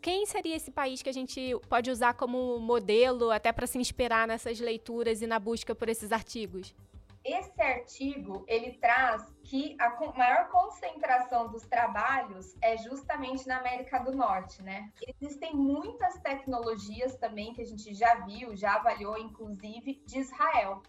Quem 0.02 0.26
seria 0.26 0.58
esse 0.58 0.70
país 0.70 1.02
que 1.02 1.10
a 1.10 1.14
gente 1.14 1.58
pode 1.70 1.90
usar 1.90 2.14
como 2.14 2.60
modelo 2.60 3.32
até 3.32 3.54
para 3.54 3.66
se 3.66 3.80
inspirar 3.80 4.28
nessas 4.28 4.60
leituras 4.60 5.22
e 5.22 5.28
na 5.28 5.40
busca 5.40 5.74
por 5.74 5.88
esses 5.88 6.12
artigos? 6.12 6.76
Esse 7.24 7.62
artigo 7.62 8.44
ele 8.48 8.74
traz 8.80 9.24
que 9.44 9.76
a 9.80 9.90
maior 10.16 10.50
concentração 10.50 11.50
dos 11.50 11.64
trabalhos 11.64 12.56
é 12.62 12.78
justamente 12.78 13.48
na 13.48 13.58
América 13.58 14.00
do 14.00 14.12
Norte, 14.12 14.62
né? 14.62 14.92
Existem 15.22 15.56
muitas 15.56 16.20
tecnologias 16.22 17.16
também 17.18 17.54
que 17.54 17.62
a 17.62 17.66
gente 17.66 17.94
já 17.94 18.16
viu, 18.26 18.56
já 18.56 18.76
avaliou, 18.76 19.18
inclusive 19.18 20.02
de 20.06 20.20
Israel. 20.20 20.82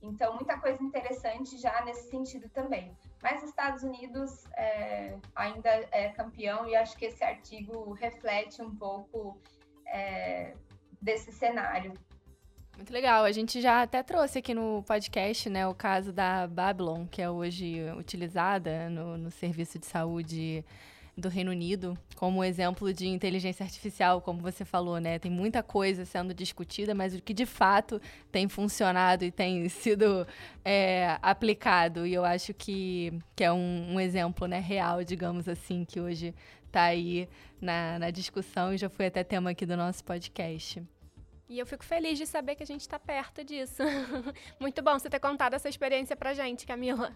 Então, 0.00 0.34
muita 0.34 0.58
coisa 0.58 0.82
interessante 0.82 1.56
já 1.56 1.82
nesse 1.84 2.10
sentido 2.10 2.48
também. 2.50 2.94
Mas 3.22 3.42
os 3.42 3.48
Estados 3.48 3.82
Unidos 3.82 4.44
é, 4.54 5.16
ainda 5.34 5.70
é 5.90 6.10
campeão 6.10 6.68
e 6.68 6.76
acho 6.76 6.96
que 6.96 7.06
esse 7.06 7.24
artigo 7.24 7.92
reflete 7.92 8.60
um 8.60 8.74
pouco 8.76 9.40
é, 9.86 10.54
desse 11.00 11.32
cenário. 11.32 11.94
Muito 12.76 12.92
legal. 12.92 13.24
A 13.24 13.32
gente 13.32 13.60
já 13.60 13.82
até 13.82 14.02
trouxe 14.02 14.38
aqui 14.38 14.52
no 14.52 14.82
podcast, 14.82 15.48
né, 15.48 15.66
o 15.66 15.74
caso 15.74 16.12
da 16.12 16.46
Babylon, 16.46 17.06
que 17.06 17.22
é 17.22 17.30
hoje 17.30 17.80
utilizada 17.96 18.90
no, 18.90 19.16
no 19.16 19.30
serviço 19.30 19.78
de 19.78 19.86
saúde 19.86 20.64
do 21.16 21.28
Reino 21.28 21.52
Unido 21.52 21.96
como 22.16 22.42
exemplo 22.42 22.92
de 22.92 23.06
inteligência 23.06 23.64
artificial, 23.64 24.20
como 24.20 24.40
você 24.40 24.64
falou, 24.64 24.98
né? 24.98 25.18
Tem 25.18 25.30
muita 25.30 25.62
coisa 25.62 26.04
sendo 26.04 26.34
discutida, 26.34 26.94
mas 26.94 27.14
o 27.14 27.22
que 27.22 27.32
de 27.32 27.46
fato 27.46 28.00
tem 28.32 28.48
funcionado 28.48 29.24
e 29.24 29.30
tem 29.30 29.68
sido 29.70 30.26
é, 30.64 31.16
aplicado, 31.22 32.06
e 32.06 32.14
eu 32.14 32.24
acho 32.24 32.52
que, 32.52 33.12
que 33.36 33.44
é 33.44 33.52
um, 33.52 33.94
um, 33.94 34.00
exemplo 34.00 34.46
né, 34.46 34.58
real, 34.58 35.04
digamos 35.04 35.48
assim, 35.48 35.84
que 35.84 36.00
hoje 36.00 36.34
está 36.66 36.84
aí 36.84 37.28
na, 37.60 37.98
na 37.98 38.10
discussão 38.10 38.74
e 38.74 38.78
já 38.78 38.88
foi 38.88 39.06
até 39.06 39.22
tema 39.22 39.50
aqui 39.50 39.64
do 39.64 39.76
nosso 39.76 40.04
podcast. 40.04 40.82
E 41.48 41.58
eu 41.58 41.66
fico 41.66 41.84
feliz 41.84 42.18
de 42.18 42.26
saber 42.26 42.54
que 42.54 42.62
a 42.62 42.66
gente 42.66 42.80
está 42.80 42.98
perto 42.98 43.44
disso. 43.44 43.82
muito 44.58 44.82
bom 44.82 44.98
você 44.98 45.10
ter 45.10 45.20
contado 45.20 45.54
essa 45.54 45.68
experiência 45.68 46.16
para 46.16 46.32
gente, 46.32 46.66
Camila. 46.66 47.12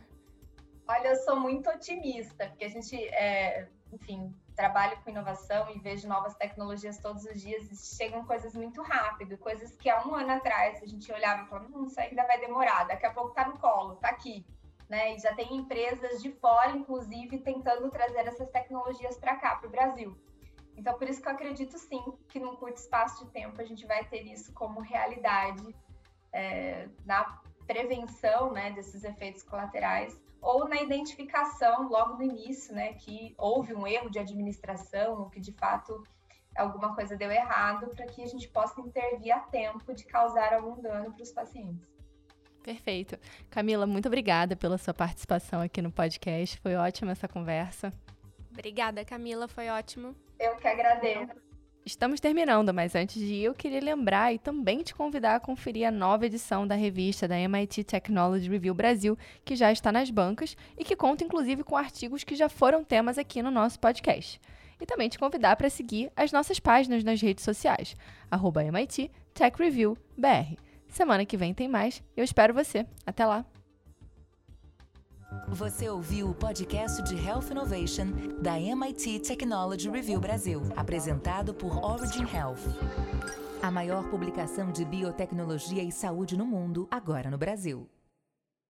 Olha, 0.86 1.08
eu 1.08 1.16
sou 1.16 1.38
muito 1.38 1.68
otimista, 1.68 2.46
porque 2.48 2.64
a 2.64 2.68
gente, 2.68 2.96
é, 2.96 3.68
enfim, 3.92 4.34
trabalho 4.54 4.98
com 5.02 5.10
inovação 5.10 5.70
e 5.70 5.78
vejo 5.78 6.08
novas 6.08 6.34
tecnologias 6.34 6.98
todos 6.98 7.24
os 7.24 7.40
dias 7.40 7.70
e 7.70 7.96
chegam 7.96 8.24
coisas 8.24 8.54
muito 8.54 8.82
rápido, 8.82 9.38
coisas 9.38 9.76
que 9.76 9.88
há 9.88 10.06
um 10.06 10.14
ano 10.14 10.32
atrás 10.32 10.82
a 10.82 10.86
gente 10.86 11.10
olhava 11.12 11.44
e 11.44 11.46
falava, 11.46 11.68
hum, 11.74 11.84
isso 11.84 12.00
ainda 12.00 12.26
vai 12.26 12.40
demorar, 12.40 12.84
daqui 12.84 13.06
a 13.06 13.12
pouco 13.12 13.30
está 13.30 13.46
no 13.46 13.58
colo, 13.58 13.94
está 13.94 14.08
aqui. 14.08 14.44
Né? 14.88 15.14
E 15.14 15.18
já 15.18 15.34
tem 15.34 15.54
empresas 15.54 16.22
de 16.22 16.32
fora, 16.32 16.70
inclusive, 16.70 17.38
tentando 17.38 17.90
trazer 17.90 18.26
essas 18.26 18.48
tecnologias 18.50 19.18
para 19.18 19.36
cá, 19.36 19.56
para 19.56 19.68
o 19.68 19.70
Brasil. 19.70 20.16
Então, 20.78 20.96
por 20.96 21.08
isso 21.08 21.20
que 21.20 21.26
eu 21.26 21.32
acredito 21.32 21.76
sim 21.76 22.00
que 22.28 22.38
num 22.38 22.54
curto 22.54 22.76
espaço 22.76 23.24
de 23.24 23.30
tempo 23.32 23.60
a 23.60 23.64
gente 23.64 23.84
vai 23.84 24.04
ter 24.04 24.22
isso 24.22 24.52
como 24.54 24.80
realidade 24.80 25.74
é, 26.32 26.88
na 27.04 27.40
prevenção 27.66 28.52
né, 28.52 28.70
desses 28.70 29.02
efeitos 29.02 29.42
colaterais 29.42 30.16
ou 30.40 30.68
na 30.68 30.80
identificação 30.80 31.88
logo 31.88 32.14
no 32.14 32.22
início, 32.22 32.72
né, 32.72 32.92
que 32.92 33.34
houve 33.36 33.74
um 33.74 33.88
erro 33.88 34.08
de 34.08 34.20
administração 34.20 35.18
ou 35.18 35.28
que 35.28 35.40
de 35.40 35.52
fato 35.52 36.04
alguma 36.56 36.94
coisa 36.94 37.16
deu 37.16 37.30
errado 37.30 37.88
para 37.88 38.06
que 38.06 38.22
a 38.22 38.26
gente 38.26 38.46
possa 38.48 38.80
intervir 38.80 39.34
a 39.34 39.40
tempo 39.40 39.92
de 39.92 40.04
causar 40.04 40.52
algum 40.52 40.80
dano 40.80 41.12
para 41.12 41.22
os 41.22 41.32
pacientes. 41.32 41.88
Perfeito. 42.62 43.18
Camila, 43.50 43.84
muito 43.84 44.06
obrigada 44.06 44.54
pela 44.54 44.78
sua 44.78 44.94
participação 44.94 45.60
aqui 45.60 45.82
no 45.82 45.90
podcast. 45.90 46.60
Foi 46.60 46.76
ótima 46.76 47.12
essa 47.12 47.26
conversa. 47.26 47.92
Obrigada, 48.58 49.04
Camila. 49.04 49.46
Foi 49.46 49.68
ótimo. 49.68 50.16
Eu 50.38 50.56
que 50.56 50.66
agradeço. 50.66 51.32
Estamos 51.86 52.18
terminando, 52.18 52.74
mas 52.74 52.94
antes 52.96 53.14
de 53.14 53.32
ir, 53.32 53.44
eu 53.44 53.54
queria 53.54 53.80
lembrar 53.80 54.34
e 54.34 54.38
também 54.38 54.82
te 54.82 54.92
convidar 54.92 55.36
a 55.36 55.40
conferir 55.40 55.86
a 55.86 55.92
nova 55.92 56.26
edição 56.26 56.66
da 56.66 56.74
revista 56.74 57.28
da 57.28 57.38
MIT 57.38 57.84
Technology 57.84 58.50
Review 58.50 58.74
Brasil, 58.74 59.16
que 59.44 59.54
já 59.54 59.70
está 59.70 59.92
nas 59.92 60.10
bancas 60.10 60.56
e 60.76 60.84
que 60.84 60.96
conta 60.96 61.24
inclusive 61.24 61.62
com 61.62 61.76
artigos 61.76 62.24
que 62.24 62.34
já 62.34 62.48
foram 62.48 62.82
temas 62.82 63.16
aqui 63.16 63.40
no 63.40 63.50
nosso 63.50 63.78
podcast. 63.78 64.40
E 64.80 64.84
também 64.84 65.08
te 65.08 65.18
convidar 65.18 65.56
para 65.56 65.70
seguir 65.70 66.10
as 66.16 66.32
nossas 66.32 66.58
páginas 66.58 67.04
nas 67.04 67.22
redes 67.22 67.44
sociais, 67.44 67.96
arroba 68.30 68.64
MIT 68.64 69.10
Tech 69.32 69.56
Review 69.56 69.96
BR. 70.16 70.60
Semana 70.88 71.24
que 71.24 71.36
vem 71.36 71.54
tem 71.54 71.68
mais, 71.68 72.02
eu 72.16 72.24
espero 72.24 72.52
você. 72.52 72.84
Até 73.06 73.24
lá! 73.24 73.46
Você 75.48 75.88
ouviu 75.88 76.30
o 76.30 76.34
podcast 76.34 77.02
de 77.02 77.14
Health 77.14 77.50
Innovation 77.50 78.06
da 78.40 78.58
MIT 78.58 79.20
Technology 79.20 79.90
Review 79.90 80.20
Brasil, 80.20 80.62
apresentado 80.74 81.52
por 81.52 81.84
Origin 81.84 82.24
Health. 82.24 82.62
A 83.60 83.70
maior 83.70 84.08
publicação 84.08 84.72
de 84.72 84.84
biotecnologia 84.84 85.82
e 85.82 85.92
saúde 85.92 86.36
no 86.36 86.46
mundo, 86.46 86.88
agora 86.90 87.30
no 87.30 87.36
Brasil. 87.36 87.88